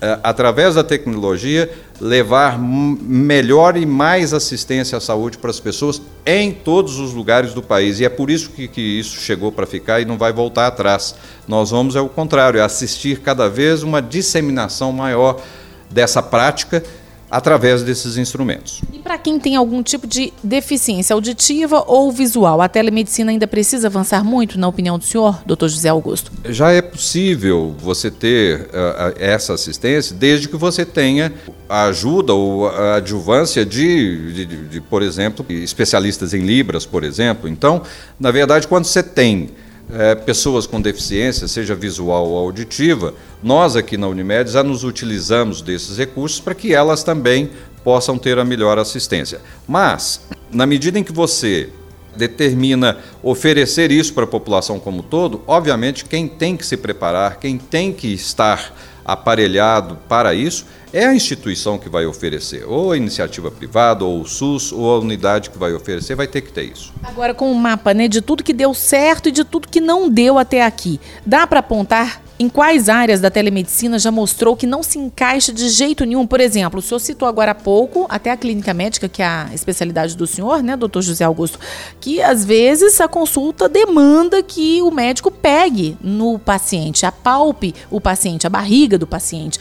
é, 0.00 0.18
através 0.24 0.74
da 0.74 0.82
tecnologia, 0.82 1.70
levar 2.00 2.58
melhor 2.58 3.76
e 3.76 3.86
mais 3.86 4.34
assistência 4.34 4.98
à 4.98 5.00
saúde 5.00 5.38
para 5.38 5.50
as 5.50 5.60
pessoas 5.60 6.02
em 6.26 6.50
todos 6.50 6.98
os 6.98 7.14
lugares 7.14 7.54
do 7.54 7.62
país. 7.62 8.00
E 8.00 8.04
é 8.04 8.08
por 8.08 8.28
isso 8.28 8.50
que, 8.50 8.66
que 8.66 8.80
isso 8.80 9.20
chegou 9.20 9.52
para 9.52 9.64
ficar 9.64 10.00
e 10.00 10.04
não 10.04 10.18
vai 10.18 10.32
voltar 10.32 10.66
atrás. 10.66 11.14
Nós 11.46 11.70
vamos, 11.70 11.94
é 11.94 12.00
o 12.00 12.08
contrário, 12.08 12.58
é 12.58 12.64
assistir 12.64 13.20
cada 13.20 13.48
vez 13.48 13.84
uma 13.84 14.02
disseminação 14.02 14.90
maior 14.90 15.40
dessa 15.88 16.20
prática 16.20 16.82
através 17.32 17.82
desses 17.82 18.18
instrumentos. 18.18 18.82
E 18.92 18.98
para 18.98 19.16
quem 19.16 19.40
tem 19.40 19.56
algum 19.56 19.82
tipo 19.82 20.06
de 20.06 20.30
deficiência 20.44 21.14
auditiva 21.14 21.82
ou 21.86 22.12
visual, 22.12 22.60
a 22.60 22.68
telemedicina 22.68 23.30
ainda 23.30 23.46
precisa 23.46 23.86
avançar 23.86 24.22
muito, 24.22 24.58
na 24.58 24.68
opinião 24.68 24.98
do 24.98 25.04
senhor, 25.04 25.42
doutor 25.46 25.70
José 25.70 25.88
Augusto? 25.88 26.30
Já 26.50 26.70
é 26.72 26.82
possível 26.82 27.74
você 27.78 28.10
ter 28.10 28.66
uh, 28.66 29.14
essa 29.18 29.54
assistência 29.54 30.14
desde 30.14 30.46
que 30.46 30.56
você 30.58 30.84
tenha 30.84 31.32
a 31.66 31.84
ajuda 31.84 32.34
ou 32.34 32.68
a 32.68 32.96
adjuvância 32.96 33.64
de, 33.64 34.34
de, 34.34 34.44
de, 34.44 34.68
de, 34.68 34.80
por 34.82 35.00
exemplo, 35.00 35.46
especialistas 35.48 36.34
em 36.34 36.42
Libras, 36.42 36.84
por 36.84 37.02
exemplo. 37.02 37.48
Então, 37.48 37.80
na 38.20 38.30
verdade, 38.30 38.68
quando 38.68 38.84
você 38.84 39.02
tem 39.02 39.48
é, 39.90 40.14
pessoas 40.14 40.66
com 40.66 40.80
deficiência, 40.80 41.48
seja 41.48 41.74
visual 41.74 42.28
ou 42.28 42.38
auditiva, 42.38 43.14
nós 43.42 43.76
aqui 43.76 43.96
na 43.96 44.08
Unimed 44.08 44.50
já 44.50 44.62
nos 44.62 44.84
utilizamos 44.84 45.60
desses 45.62 45.98
recursos 45.98 46.40
para 46.40 46.54
que 46.54 46.74
elas 46.74 47.02
também 47.02 47.50
possam 47.84 48.16
ter 48.16 48.38
a 48.38 48.44
melhor 48.44 48.78
assistência. 48.78 49.40
Mas, 49.66 50.20
na 50.50 50.66
medida 50.66 50.98
em 50.98 51.04
que 51.04 51.12
você 51.12 51.68
determina 52.16 52.98
oferecer 53.22 53.90
isso 53.90 54.12
para 54.12 54.24
a 54.24 54.26
população 54.26 54.78
como 54.78 55.02
todo, 55.02 55.42
obviamente 55.46 56.04
quem 56.04 56.28
tem 56.28 56.56
que 56.56 56.66
se 56.66 56.76
preparar, 56.76 57.38
quem 57.38 57.58
tem 57.58 57.92
que 57.92 58.12
estar 58.12 58.74
aparelhado 59.04 59.98
para 60.08 60.34
isso 60.34 60.66
é 60.92 61.06
a 61.06 61.14
instituição 61.14 61.78
que 61.78 61.88
vai 61.88 62.04
oferecer, 62.04 62.64
ou 62.68 62.92
a 62.92 62.96
iniciativa 62.96 63.50
privada, 63.50 64.04
ou 64.04 64.20
o 64.20 64.26
SUS, 64.26 64.72
ou 64.72 64.94
a 64.94 64.98
unidade 64.98 65.50
que 65.50 65.58
vai 65.58 65.72
oferecer, 65.72 66.14
vai 66.14 66.26
ter 66.26 66.42
que 66.42 66.52
ter 66.52 66.64
isso. 66.64 66.92
Agora, 67.02 67.32
com 67.32 67.50
o 67.50 67.54
mapa 67.54 67.94
né, 67.94 68.08
de 68.08 68.20
tudo 68.20 68.44
que 68.44 68.52
deu 68.52 68.74
certo 68.74 69.28
e 69.28 69.32
de 69.32 69.44
tudo 69.44 69.68
que 69.68 69.80
não 69.80 70.10
deu 70.10 70.38
até 70.38 70.64
aqui, 70.64 71.00
dá 71.24 71.46
para 71.46 71.60
apontar 71.60 72.20
em 72.38 72.48
quais 72.48 72.88
áreas 72.88 73.20
da 73.20 73.30
telemedicina 73.30 73.98
já 73.98 74.10
mostrou 74.10 74.56
que 74.56 74.66
não 74.66 74.82
se 74.82 74.98
encaixa 74.98 75.52
de 75.52 75.68
jeito 75.68 76.04
nenhum? 76.04 76.26
Por 76.26 76.40
exemplo, 76.40 76.80
o 76.80 76.82
senhor 76.82 76.98
citou 76.98 77.28
agora 77.28 77.52
há 77.52 77.54
pouco, 77.54 78.04
até 78.08 78.30
a 78.30 78.36
clínica 78.36 78.74
médica, 78.74 79.08
que 79.08 79.22
é 79.22 79.26
a 79.26 79.48
especialidade 79.54 80.16
do 80.16 80.26
senhor, 80.26 80.62
né, 80.62 80.76
doutor 80.76 81.02
José 81.02 81.24
Augusto, 81.24 81.58
que 82.00 82.20
às 82.20 82.44
vezes 82.44 83.00
a 83.00 83.06
consulta 83.06 83.68
demanda 83.68 84.42
que 84.42 84.82
o 84.82 84.90
médico 84.90 85.30
pegue 85.30 85.96
no 86.02 86.38
paciente, 86.38 87.06
apalpe 87.06 87.74
o 87.90 88.00
paciente, 88.00 88.46
a 88.46 88.50
barriga 88.50 88.98
do 88.98 89.06
paciente. 89.06 89.60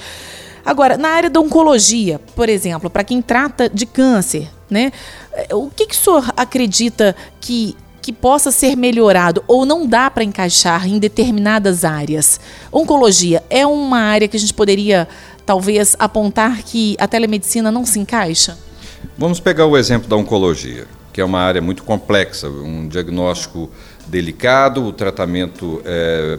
Agora, 0.66 0.98
na 0.98 1.10
área 1.10 1.30
da 1.30 1.40
oncologia, 1.40 2.20
por 2.36 2.50
exemplo, 2.50 2.90
para 2.90 3.04
quem 3.04 3.22
trata 3.22 3.70
de 3.70 3.86
câncer, 3.86 4.50
né? 4.70 4.92
O 5.52 5.70
que, 5.70 5.88
que 5.88 5.96
o 5.96 5.98
senhor 5.98 6.32
acredita 6.38 7.16
que, 7.40 7.76
que 8.02 8.14
possa 8.14 8.52
ser 8.52 8.76
melhorado 8.76 9.44
ou 9.48 9.66
não 9.66 9.86
dá 9.86 10.10
para 10.10 10.24
encaixar 10.24 10.88
em 10.88 11.00
determinadas 11.00 11.84
áreas? 11.84 12.40
Oncologia 12.72 13.44
é 13.50 13.66
uma 13.66 14.00
área 14.00 14.28
que 14.28 14.38
a 14.38 14.40
gente 14.40 14.54
poderia, 14.54 15.08
talvez, 15.46 15.96
apontar 16.00 16.64
que 16.64 16.96
a 17.00 17.08
telemedicina 17.08 17.72
não 17.72 17.86
se 17.86 18.00
encaixa? 18.00 18.58
Vamos 19.18 19.40
pegar 19.40 19.66
o 19.66 19.78
exemplo 19.78 20.08
da 20.08 20.16
oncologia, 20.16 20.86
que 21.12 21.20
é 21.20 21.26
uma 21.26 21.40
área 21.40 21.62
muito 21.62 21.84
complexa, 21.84 22.50
um 22.50 22.88
diagnóstico 22.88 23.70
delicado, 24.08 24.84
o 24.86 24.94
tratamento 24.94 25.82
é 25.86 26.38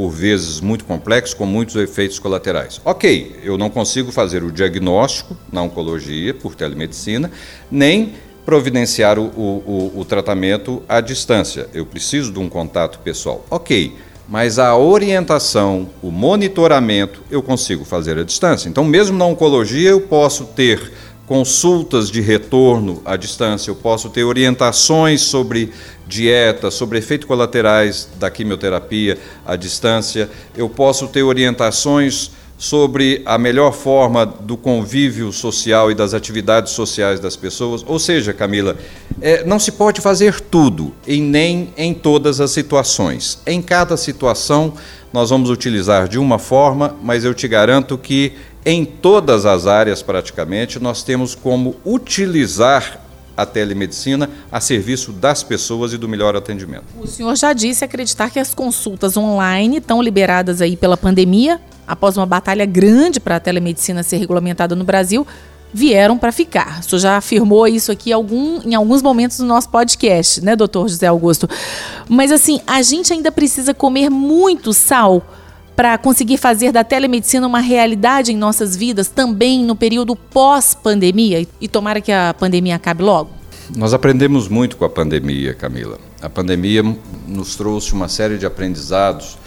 por 0.00 0.08
vezes 0.08 0.62
muito 0.62 0.86
complexo, 0.86 1.36
com 1.36 1.44
muitos 1.44 1.76
efeitos 1.76 2.18
colaterais. 2.18 2.80
Ok, 2.86 3.38
eu 3.44 3.58
não 3.58 3.68
consigo 3.68 4.10
fazer 4.10 4.42
o 4.42 4.50
diagnóstico 4.50 5.36
na 5.52 5.60
oncologia 5.60 6.32
por 6.32 6.54
telemedicina, 6.54 7.30
nem 7.70 8.14
providenciar 8.46 9.18
o, 9.18 9.24
o, 9.24 9.92
o, 9.96 10.04
tratamento 10.06 10.82
à 10.88 11.02
distância. 11.02 11.68
Eu 11.74 11.84
preciso 11.84 12.32
de 12.32 12.38
um 12.38 12.48
contato 12.48 12.98
pessoal. 13.00 13.44
Ok, 13.50 13.94
mas 14.26 14.58
a 14.58 14.74
orientação, 14.74 15.90
o 16.00 16.10
monitoramento, 16.10 17.22
eu 17.30 17.42
consigo 17.42 17.84
fazer 17.84 18.18
à 18.18 18.24
distância. 18.24 18.70
Então, 18.70 18.84
mesmo 18.84 19.18
na 19.18 19.26
oncologia, 19.26 19.90
eu 19.90 20.00
posso 20.00 20.46
ter 20.46 20.80
consultas 21.26 22.10
de 22.10 22.22
retorno 22.22 23.02
à 23.04 23.16
distância, 23.16 23.70
eu 23.70 23.76
posso 23.76 24.08
ter 24.08 24.24
orientações 24.24 25.20
sobre 25.20 25.70
dieta, 26.10 26.70
sobre 26.70 26.98
efeitos 26.98 27.26
colaterais 27.26 28.08
da 28.18 28.28
quimioterapia 28.28 29.16
à 29.46 29.54
distância, 29.54 30.28
eu 30.56 30.68
posso 30.68 31.06
ter 31.06 31.22
orientações 31.22 32.32
sobre 32.58 33.22
a 33.24 33.38
melhor 33.38 33.72
forma 33.72 34.26
do 34.26 34.54
convívio 34.54 35.32
social 35.32 35.90
e 35.90 35.94
das 35.94 36.12
atividades 36.12 36.72
sociais 36.72 37.18
das 37.18 37.34
pessoas. 37.34 37.82
Ou 37.86 37.98
seja, 37.98 38.34
Camila, 38.34 38.76
é, 39.22 39.44
não 39.44 39.58
se 39.58 39.72
pode 39.72 40.02
fazer 40.02 40.38
tudo 40.40 40.92
e 41.06 41.20
nem 41.22 41.72
em 41.74 41.94
todas 41.94 42.38
as 42.38 42.50
situações. 42.50 43.38
Em 43.46 43.62
cada 43.62 43.96
situação, 43.96 44.74
nós 45.10 45.30
vamos 45.30 45.48
utilizar 45.48 46.06
de 46.06 46.18
uma 46.18 46.38
forma, 46.38 46.94
mas 47.02 47.24
eu 47.24 47.32
te 47.32 47.48
garanto 47.48 47.96
que 47.96 48.34
em 48.66 48.84
todas 48.84 49.46
as 49.46 49.66
áreas, 49.66 50.02
praticamente, 50.02 50.78
nós 50.78 51.02
temos 51.02 51.34
como 51.34 51.76
utilizar 51.82 53.00
a 53.42 53.46
telemedicina 53.46 54.28
a 54.50 54.60
serviço 54.60 55.12
das 55.12 55.42
pessoas 55.42 55.92
e 55.92 55.98
do 55.98 56.08
melhor 56.08 56.36
atendimento. 56.36 56.84
O 56.98 57.06
senhor 57.06 57.34
já 57.36 57.52
disse 57.52 57.84
acreditar 57.84 58.30
que 58.30 58.38
as 58.38 58.54
consultas 58.54 59.16
online 59.16 59.78
estão 59.78 60.02
liberadas 60.02 60.60
aí 60.60 60.76
pela 60.76 60.96
pandemia, 60.96 61.60
após 61.86 62.16
uma 62.16 62.26
batalha 62.26 62.66
grande 62.66 63.18
para 63.18 63.36
a 63.36 63.40
telemedicina 63.40 64.02
ser 64.02 64.18
regulamentada 64.18 64.76
no 64.76 64.84
Brasil, 64.84 65.26
vieram 65.72 66.18
para 66.18 66.32
ficar. 66.32 66.80
O 66.80 66.82
senhor 66.82 67.00
já 67.00 67.16
afirmou 67.16 67.66
isso 67.66 67.92
aqui 67.92 68.12
algum, 68.12 68.60
em 68.62 68.74
alguns 68.74 69.02
momentos 69.02 69.38
do 69.38 69.44
nosso 69.44 69.68
podcast, 69.68 70.44
né, 70.44 70.56
doutor 70.56 70.88
José 70.88 71.06
Augusto? 71.06 71.48
Mas 72.08 72.32
assim, 72.32 72.60
a 72.66 72.82
gente 72.82 73.12
ainda 73.12 73.30
precisa 73.30 73.72
comer 73.72 74.10
muito 74.10 74.72
sal 74.72 75.24
para 75.80 75.96
conseguir 75.96 76.36
fazer 76.36 76.72
da 76.72 76.84
telemedicina 76.84 77.46
uma 77.46 77.60
realidade 77.60 78.30
em 78.30 78.36
nossas 78.36 78.76
vidas 78.76 79.08
também 79.08 79.64
no 79.64 79.74
período 79.74 80.14
pós-pandemia 80.14 81.46
e 81.58 81.66
tomara 81.66 82.02
que 82.02 82.12
a 82.12 82.34
pandemia 82.38 82.76
acabe 82.76 83.02
logo? 83.02 83.30
Nós 83.74 83.94
aprendemos 83.94 84.46
muito 84.46 84.76
com 84.76 84.84
a 84.84 84.90
pandemia, 84.90 85.54
Camila. 85.54 85.98
A 86.20 86.28
pandemia 86.28 86.82
nos 87.26 87.56
trouxe 87.56 87.94
uma 87.94 88.08
série 88.08 88.36
de 88.36 88.44
aprendizados 88.44 89.38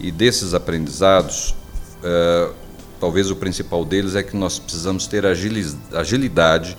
e 0.00 0.10
desses 0.10 0.54
aprendizados, 0.54 1.54
é, 2.02 2.50
talvez 2.98 3.30
o 3.30 3.36
principal 3.36 3.84
deles 3.84 4.16
é 4.16 4.24
que 4.24 4.36
nós 4.36 4.58
precisamos 4.58 5.06
ter 5.06 5.24
agilidade 5.24 6.76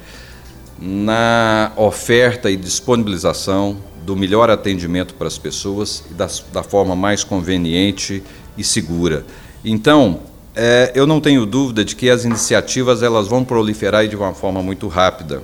na 0.78 1.72
oferta 1.78 2.52
e 2.52 2.58
disponibilização 2.58 3.78
do 4.08 4.16
melhor 4.16 4.50
atendimento 4.50 5.14
para 5.16 5.28
as 5.28 5.38
pessoas 5.38 6.02
e 6.10 6.14
da, 6.14 6.30
da 6.54 6.64
forma 6.64 6.96
mais 6.96 7.26
conveniente 7.26 8.24
e 8.58 8.64
segura. 8.64 9.26
Então, 9.66 10.22
é, 10.56 10.94
eu 10.96 11.06
não 11.06 11.20
tenho 11.20 11.46
dúvida 11.46 11.84
de 11.84 11.94
que 11.94 12.10
as 12.10 12.24
iniciativas 12.24 13.04
elas 13.04 13.28
vão 13.28 13.44
proliferar 13.44 14.08
de 14.08 14.16
uma 14.16 14.34
forma 14.34 14.64
muito 14.64 14.88
rápida. 14.88 15.44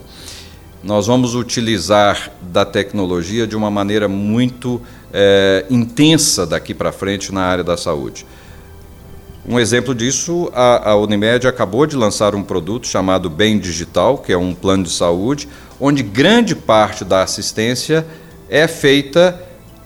Nós 0.82 1.08
vamos 1.08 1.36
utilizar 1.36 2.32
da 2.42 2.64
tecnologia 2.64 3.46
de 3.46 3.54
uma 3.54 3.70
maneira 3.70 4.08
muito 4.08 4.82
é, 5.12 5.66
intensa 5.70 6.46
daqui 6.46 6.74
para 6.74 6.94
frente 6.94 7.34
na 7.34 7.42
área 7.42 7.66
da 7.66 7.76
saúde. 7.76 8.26
Um 9.46 9.60
exemplo 9.60 9.94
disso, 9.94 10.50
a, 10.56 10.92
a, 10.92 10.96
Unimed 10.96 11.46
acabou 11.46 11.86
de 11.86 11.98
lançar 11.98 12.34
um 12.34 12.42
produto 12.42 12.88
chamado 12.88 13.30
Bem 13.30 13.60
Digital, 13.60 14.20
que 14.20 14.32
é 14.32 14.38
um 14.38 14.56
plano 14.56 14.84
de 14.84 14.90
saúde, 14.90 15.50
onde 15.82 16.02
grande 16.02 16.56
parte 16.56 17.04
da 17.04 17.24
assistência 17.24 18.06
é 18.54 18.68
feita 18.68 19.42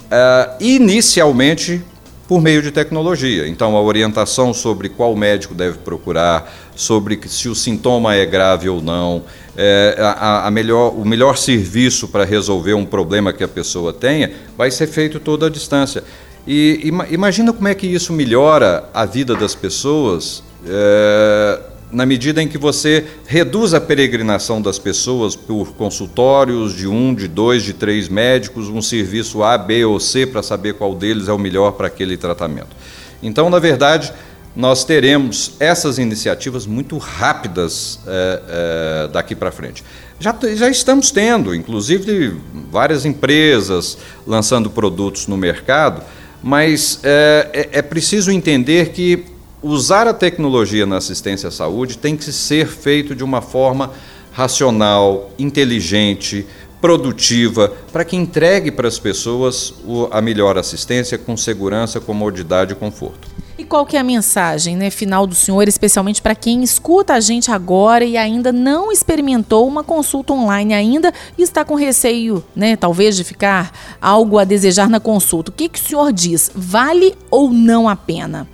uh, 0.08 0.62
inicialmente 0.62 1.82
por 2.27 2.41
meio 2.41 2.62
de 2.62 2.69
tecnologia. 2.69 3.47
Então, 3.47 3.77
a 3.77 3.82
orientação 3.82 4.53
sobre 4.53 4.89
qual 4.89 5.15
médico 5.15 5.53
deve 5.53 5.77
procurar, 5.77 6.53
sobre 6.75 7.17
se 7.27 7.47
o 7.47 7.56
sintoma 7.56 8.13
é 8.13 8.25
grave 8.25 8.67
ou 8.67 8.82
não, 8.82 9.23
é, 9.56 9.95
a, 9.97 10.47
a, 10.47 10.51
melhor, 10.51 10.93
o 10.93 11.06
melhor 11.06 11.38
serviço 11.38 12.10
para 12.10 12.25
resolver 12.25 12.73
um 12.73 12.86
problema 12.86 13.32
que 13.32 13.41
a 13.41 13.47
pessoa 13.47 13.93
tenha, 13.93 14.34
vai 14.58 14.69
ser 14.69 14.88
feito 14.88 15.17
toda 15.21 15.47
a 15.47 15.49
distância. 15.49 16.03
E 16.45 16.91
imagina 17.10 17.53
como 17.53 17.69
é 17.69 17.73
que 17.73 17.88
isso 17.88 18.12
melhora 18.12 18.89
a 18.93 19.06
vida 19.06 19.34
das 19.34 19.56
pessoas. 19.56 20.43
É, 20.67 21.60
na 21.91 22.06
medida 22.06 22.41
em 22.41 22.47
que 22.47 22.58
você 22.58 23.06
reduz 23.26 23.73
a 23.73 23.80
peregrinação 23.80 24.62
das 24.62 24.78
pessoas 24.78 25.36
por 25.36 25.73
consultórios 25.73 26.76
de 26.76 26.88
um, 26.88 27.15
de 27.15 27.28
dois, 27.28 27.63
de 27.63 27.73
três 27.73 28.10
médicos, 28.10 28.67
um 28.67 28.82
serviço 28.82 29.41
A, 29.41 29.58
B 29.58 29.86
ou 29.86 30.00
C 30.00 30.26
para 30.26 30.43
saber 30.43 30.73
qual 30.73 30.93
deles 30.93 31.28
é 31.28 31.34
o 31.34 31.39
melhor 31.39 31.71
para 31.71 31.88
aquele 31.88 32.17
tratamento. 32.17 32.76
Então, 33.23 33.50
na 33.50 33.60
verdade, 33.60 34.12
nós 34.56 34.84
teremos 34.84 35.54
essas 35.60 35.97
iniciativas 35.97 36.65
muito 36.65 36.97
rápidas 36.97 38.00
é, 38.06 38.41
é, 38.50 39.08
daqui 39.08 39.36
para 39.36 39.52
frente. 39.52 39.84
Já, 40.19 40.36
já 40.56 40.67
estamos 40.67 41.12
tendo, 41.12 41.54
inclusive, 41.54 42.36
várias 42.71 43.06
empresas 43.06 43.97
lançando 44.26 44.69
produtos 44.69 45.28
no 45.28 45.38
mercado, 45.38 46.02
mas 46.41 47.00
é, 47.04 47.69
é, 47.71 47.80
é 47.80 47.82
preciso 47.82 48.32
entender 48.32 48.89
que 48.89 49.37
usar 49.67 50.08
a 50.08 50.13
tecnologia 50.13 50.86
na 50.86 50.97
assistência 50.97 51.49
à 51.49 51.51
saúde 51.51 51.97
tem 51.97 52.15
que 52.15 52.32
ser 52.32 52.67
feito 52.67 53.15
de 53.15 53.23
uma 53.23 53.41
forma 53.41 53.91
racional, 54.32 55.32
inteligente, 55.38 56.45
produtiva, 56.80 57.73
para 57.91 58.06
que 58.06 58.15
entregue 58.15 58.71
para 58.71 58.88
as 58.88 58.99
pessoas 58.99 59.73
a 60.12 60.21
melhor 60.21 60.58
assistência 60.58 61.17
com 61.17 61.36
segurança, 61.36 61.99
comodidade 61.99 62.73
e 62.73 62.75
conforto. 62.75 63.27
E 63.58 63.63
qual 63.63 63.88
que 63.88 63.97
é 63.97 63.99
a 63.99 64.03
mensagem, 64.03 64.77
né, 64.77 64.91
final 64.91 65.25
do 65.25 65.34
senhor, 65.34 65.67
especialmente 65.67 66.21
para 66.21 66.36
quem 66.36 66.62
escuta 66.62 67.15
a 67.15 67.19
gente 67.19 67.49
agora 67.49 68.06
e 68.06 68.15
ainda 68.15 68.51
não 68.51 68.91
experimentou 68.91 69.67
uma 69.67 69.84
consulta 69.84 70.32
online 70.32 70.75
ainda 70.75 71.12
e 71.36 71.41
está 71.41 71.65
com 71.65 71.73
receio, 71.73 72.43
né, 72.56 72.75
talvez 72.75 73.15
de 73.15 73.23
ficar 73.23 73.71
algo 73.99 74.38
a 74.38 74.43
desejar 74.43 74.88
na 74.88 74.99
consulta. 74.99 75.49
O 75.49 75.53
que 75.53 75.67
que 75.67 75.80
o 75.80 75.84
senhor 75.84 76.13
diz? 76.13 76.51
Vale 76.53 77.15
ou 77.32 77.49
não 77.49 77.89
a 77.89 77.95
pena? 77.95 78.47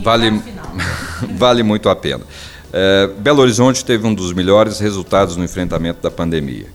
Vale, 0.00 0.42
vale 1.36 1.62
muito 1.62 1.88
a 1.88 1.96
pena. 1.96 2.24
É, 2.72 3.10
Belo 3.18 3.42
Horizonte 3.42 3.84
teve 3.84 4.06
um 4.06 4.14
dos 4.14 4.32
melhores 4.32 4.78
resultados 4.80 5.36
no 5.36 5.44
enfrentamento 5.44 6.00
da 6.00 6.10
pandemia. 6.10 6.66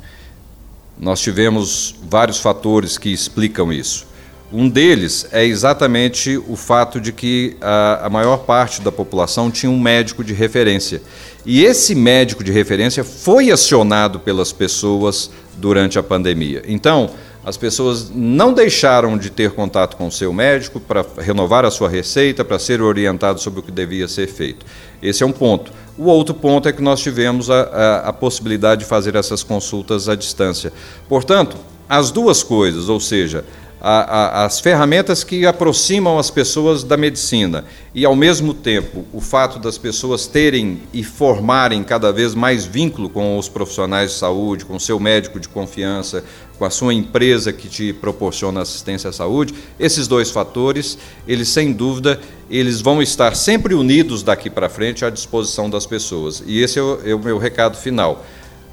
Nós 1.00 1.20
tivemos 1.20 1.96
vários 2.10 2.40
fatores 2.40 2.98
que 2.98 3.12
explicam 3.12 3.72
isso. 3.72 4.08
Um 4.52 4.70
deles 4.70 5.28
é 5.32 5.44
exatamente 5.44 6.38
o 6.48 6.56
fato 6.56 7.02
de 7.02 7.12
que 7.12 7.58
a, 7.60 8.06
a, 8.06 8.10
maior 8.10 8.38
parte 8.38 8.82
da 8.82 8.92
população 8.92 9.52
tinha 9.52 9.70
um 9.70 9.80
médico 9.80 10.24
de 10.24 10.34
referência. 10.34 11.02
E 11.46 11.66
esse 11.66 11.94
médico 11.94 12.44
de 12.44 12.52
referência 12.52 13.04
foi 13.04 13.52
acionado 13.52 14.22
pelas 14.22 14.54
pessoas 14.54 15.30
durante 15.58 16.00
a 16.00 16.04
pandemia. 16.04 16.64
Então, 16.66 17.10
as 17.48 17.56
pessoas 17.56 18.12
não 18.14 18.52
deixaram 18.52 19.18
de 19.18 19.30
ter 19.30 19.52
contato 19.52 19.96
com 19.96 20.08
o 20.08 20.12
seu 20.12 20.34
médico 20.34 20.82
para 20.82 21.06
renovar 21.18 21.64
a 21.64 21.72
sua 21.72 21.88
receita, 21.88 22.44
para 22.44 22.60
ser 22.60 22.82
orientado 22.82 23.40
sobre 23.40 23.62
o 23.62 23.64
que 23.64 23.72
devia 23.72 24.06
ser 24.10 24.28
feito. 24.28 24.66
Esse 25.02 25.24
é 25.24 25.26
um 25.26 25.32
ponto. 25.32 25.72
O 25.98 26.08
outro 26.08 26.36
ponto 26.36 26.68
é 26.68 26.74
que 26.74 26.82
nós 26.82 27.00
tivemos 27.00 27.50
a, 27.50 27.62
a, 27.62 27.98
a 28.10 28.14
possibilidade 28.14 28.82
de 28.82 28.86
fazer 28.86 29.16
essas 29.16 29.44
consultas 29.44 30.10
à 30.10 30.16
distância. 30.16 30.74
Portanto, 31.08 31.56
as 31.88 32.12
duas 32.12 32.44
coisas, 32.44 32.90
ou 32.90 33.00
seja, 33.00 33.46
a, 33.80 34.42
a, 34.42 34.46
as 34.46 34.60
ferramentas 34.60 35.24
que 35.24 35.46
aproximam 35.46 36.18
as 36.18 36.32
pessoas 36.32 36.84
da 36.84 36.98
medicina 36.98 37.64
e, 37.94 38.06
ao 38.06 38.16
mesmo 38.16 38.54
tempo, 38.54 39.06
o 39.14 39.22
fato 39.22 39.60
das 39.60 39.78
pessoas 39.78 40.26
terem 40.28 40.82
e 40.94 41.04
formarem 41.04 41.84
cada 41.84 42.12
vez 42.12 42.34
mais 42.34 42.66
vínculo 42.66 43.10
com 43.10 43.38
os 43.38 43.48
profissionais 43.48 44.12
de 44.12 44.18
saúde, 44.18 44.66
com 44.66 44.76
o 44.76 44.80
seu 44.80 45.00
médico 45.00 45.40
de 45.40 45.48
confiança, 45.48 46.24
com 46.58 46.66
a 46.66 46.70
sua 46.70 46.94
empresa 46.94 47.54
que 47.54 47.68
te 47.68 47.94
proporciona 47.94 48.62
assistência 48.62 49.10
à 49.10 49.14
saúde, 49.14 49.54
esses 49.80 50.08
dois 50.08 50.32
fatores, 50.32 50.98
eles 51.28 51.50
sem 51.50 51.72
dúvida, 51.72 52.20
eles 52.50 52.82
vão 52.82 53.02
estar 53.02 53.36
sempre 53.36 53.76
unidos 53.76 54.24
daqui 54.24 54.50
para 54.50 54.70
frente 54.70 55.06
à 55.06 55.10
disposição 55.10 55.70
das 55.70 55.86
pessoas. 55.86 56.44
E 56.48 56.62
esse 56.62 56.80
é 56.80 56.82
o, 56.82 57.00
é 57.06 57.14
o 57.14 57.20
meu 57.20 57.38
recado 57.38 57.78
final. 57.78 58.26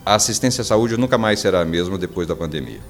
A 0.05 0.15
assistência 0.15 0.63
à 0.63 0.65
saúde 0.65 0.97
nunca 0.97 1.19
mais 1.19 1.41
será 1.41 1.61
a 1.61 1.65
mesma 1.65 1.99
depois 1.99 2.27
da 2.27 2.37
pandemia. 2.37 2.81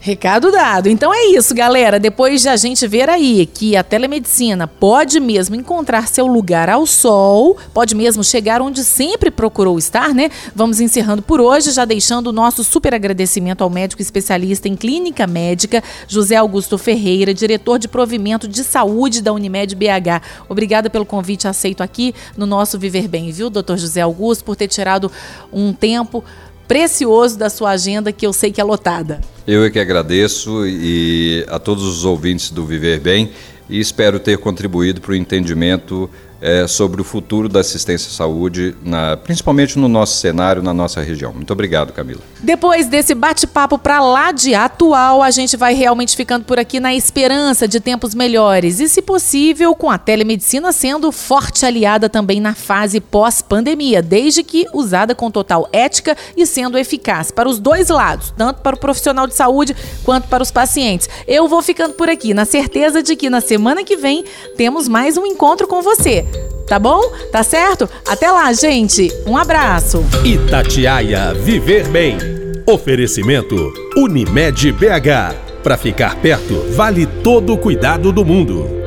Recado 0.00 0.52
dado. 0.52 0.88
Então 0.88 1.12
é 1.12 1.26
isso, 1.26 1.52
galera. 1.52 1.98
Depois 1.98 2.40
de 2.40 2.48
a 2.48 2.56
gente 2.56 2.86
ver 2.86 3.10
aí 3.10 3.44
que 3.46 3.76
a 3.76 3.82
telemedicina 3.82 4.66
pode 4.66 5.18
mesmo 5.18 5.56
encontrar 5.56 6.06
seu 6.06 6.26
lugar 6.26 6.70
ao 6.70 6.86
sol, 6.86 7.56
pode 7.74 7.96
mesmo 7.96 8.22
chegar 8.22 8.62
onde 8.62 8.84
sempre 8.84 9.28
procurou 9.28 9.76
estar, 9.76 10.14
né? 10.14 10.30
Vamos 10.54 10.80
encerrando 10.80 11.20
por 11.20 11.40
hoje, 11.40 11.72
já 11.72 11.84
deixando 11.84 12.28
o 12.28 12.32
nosso 12.32 12.62
super 12.62 12.94
agradecimento 12.94 13.62
ao 13.62 13.68
médico 13.68 14.00
especialista 14.00 14.68
em 14.68 14.76
clínica 14.76 15.26
médica, 15.26 15.82
José 16.06 16.36
Augusto 16.36 16.78
Ferreira, 16.78 17.34
diretor 17.34 17.78
de 17.78 17.88
provimento 17.88 18.46
de 18.46 18.62
saúde 18.62 19.20
da 19.20 19.32
Unimed 19.32 19.74
BH. 19.74 20.22
Obrigada 20.48 20.88
pelo 20.88 21.04
convite 21.04 21.48
aceito 21.48 21.82
aqui 21.82 22.14
no 22.36 22.46
nosso 22.46 22.78
Viver 22.78 23.08
Bem, 23.08 23.32
viu, 23.32 23.50
doutor 23.50 23.76
José 23.76 24.00
Augusto, 24.00 24.44
por 24.44 24.54
ter 24.54 24.68
tirado 24.68 25.10
um 25.52 25.72
tempo 25.72 26.22
precioso 26.68 27.38
da 27.38 27.48
sua 27.48 27.70
agenda 27.70 28.12
que 28.12 28.26
eu 28.26 28.32
sei 28.32 28.52
que 28.52 28.60
é 28.60 28.64
lotada. 28.64 29.20
Eu 29.46 29.64
é 29.64 29.70
que 29.70 29.80
agradeço 29.80 30.66
e 30.66 31.44
a 31.48 31.58
todos 31.58 31.82
os 31.82 32.04
ouvintes 32.04 32.50
do 32.50 32.66
Viver 32.66 33.00
Bem 33.00 33.30
e 33.68 33.80
espero 33.80 34.20
ter 34.20 34.36
contribuído 34.36 35.00
para 35.00 35.12
o 35.12 35.16
entendimento 35.16 36.08
é, 36.40 36.66
sobre 36.66 37.00
o 37.00 37.04
futuro 37.04 37.48
da 37.48 37.60
assistência 37.60 38.08
à 38.08 38.12
saúde, 38.12 38.74
na, 38.84 39.16
principalmente 39.16 39.78
no 39.78 39.88
nosso 39.88 40.16
cenário, 40.18 40.62
na 40.62 40.72
nossa 40.72 41.00
região. 41.00 41.32
Muito 41.32 41.52
obrigado, 41.52 41.92
Camila. 41.92 42.20
Depois 42.40 42.86
desse 42.86 43.14
bate-papo 43.14 43.78
para 43.78 44.00
lá 44.00 44.30
de 44.30 44.54
atual, 44.54 45.22
a 45.22 45.30
gente 45.30 45.56
vai 45.56 45.74
realmente 45.74 46.16
ficando 46.16 46.44
por 46.44 46.58
aqui 46.58 46.78
na 46.78 46.94
esperança 46.94 47.66
de 47.66 47.80
tempos 47.80 48.14
melhores 48.14 48.80
e, 48.80 48.88
se 48.88 49.02
possível, 49.02 49.74
com 49.74 49.90
a 49.90 49.98
telemedicina 49.98 50.72
sendo 50.72 51.10
forte 51.10 51.66
aliada 51.66 52.08
também 52.08 52.40
na 52.40 52.54
fase 52.54 53.00
pós-pandemia, 53.00 54.02
desde 54.02 54.42
que 54.42 54.66
usada 54.72 55.14
com 55.14 55.30
total 55.30 55.68
ética 55.72 56.16
e 56.36 56.46
sendo 56.46 56.78
eficaz 56.78 57.30
para 57.30 57.48
os 57.48 57.58
dois 57.58 57.88
lados, 57.88 58.32
tanto 58.36 58.60
para 58.62 58.76
o 58.76 58.78
profissional 58.78 59.26
de 59.26 59.34
saúde 59.34 59.74
quanto 60.04 60.28
para 60.28 60.42
os 60.42 60.50
pacientes. 60.50 61.08
Eu 61.26 61.48
vou 61.48 61.62
ficando 61.62 61.94
por 61.94 62.08
aqui, 62.08 62.32
na 62.32 62.44
certeza 62.44 63.02
de 63.02 63.16
que 63.16 63.28
na 63.28 63.40
semana 63.40 63.82
que 63.82 63.96
vem 63.96 64.24
temos 64.56 64.86
mais 64.86 65.16
um 65.16 65.26
encontro 65.26 65.66
com 65.66 65.82
você. 65.82 66.27
Tá 66.66 66.78
bom? 66.78 67.00
Tá 67.32 67.42
certo? 67.42 67.88
Até 68.06 68.30
lá, 68.30 68.52
gente. 68.52 69.10
Um 69.26 69.36
abraço. 69.36 70.04
Itatiaia 70.24 71.32
Viver 71.34 71.88
Bem. 71.88 72.18
Oferecimento 72.66 73.72
Unimed 73.96 74.72
BH. 74.72 75.62
Para 75.62 75.76
ficar 75.76 76.16
perto, 76.16 76.66
vale 76.74 77.06
todo 77.06 77.54
o 77.54 77.58
cuidado 77.58 78.12
do 78.12 78.24
mundo. 78.24 78.77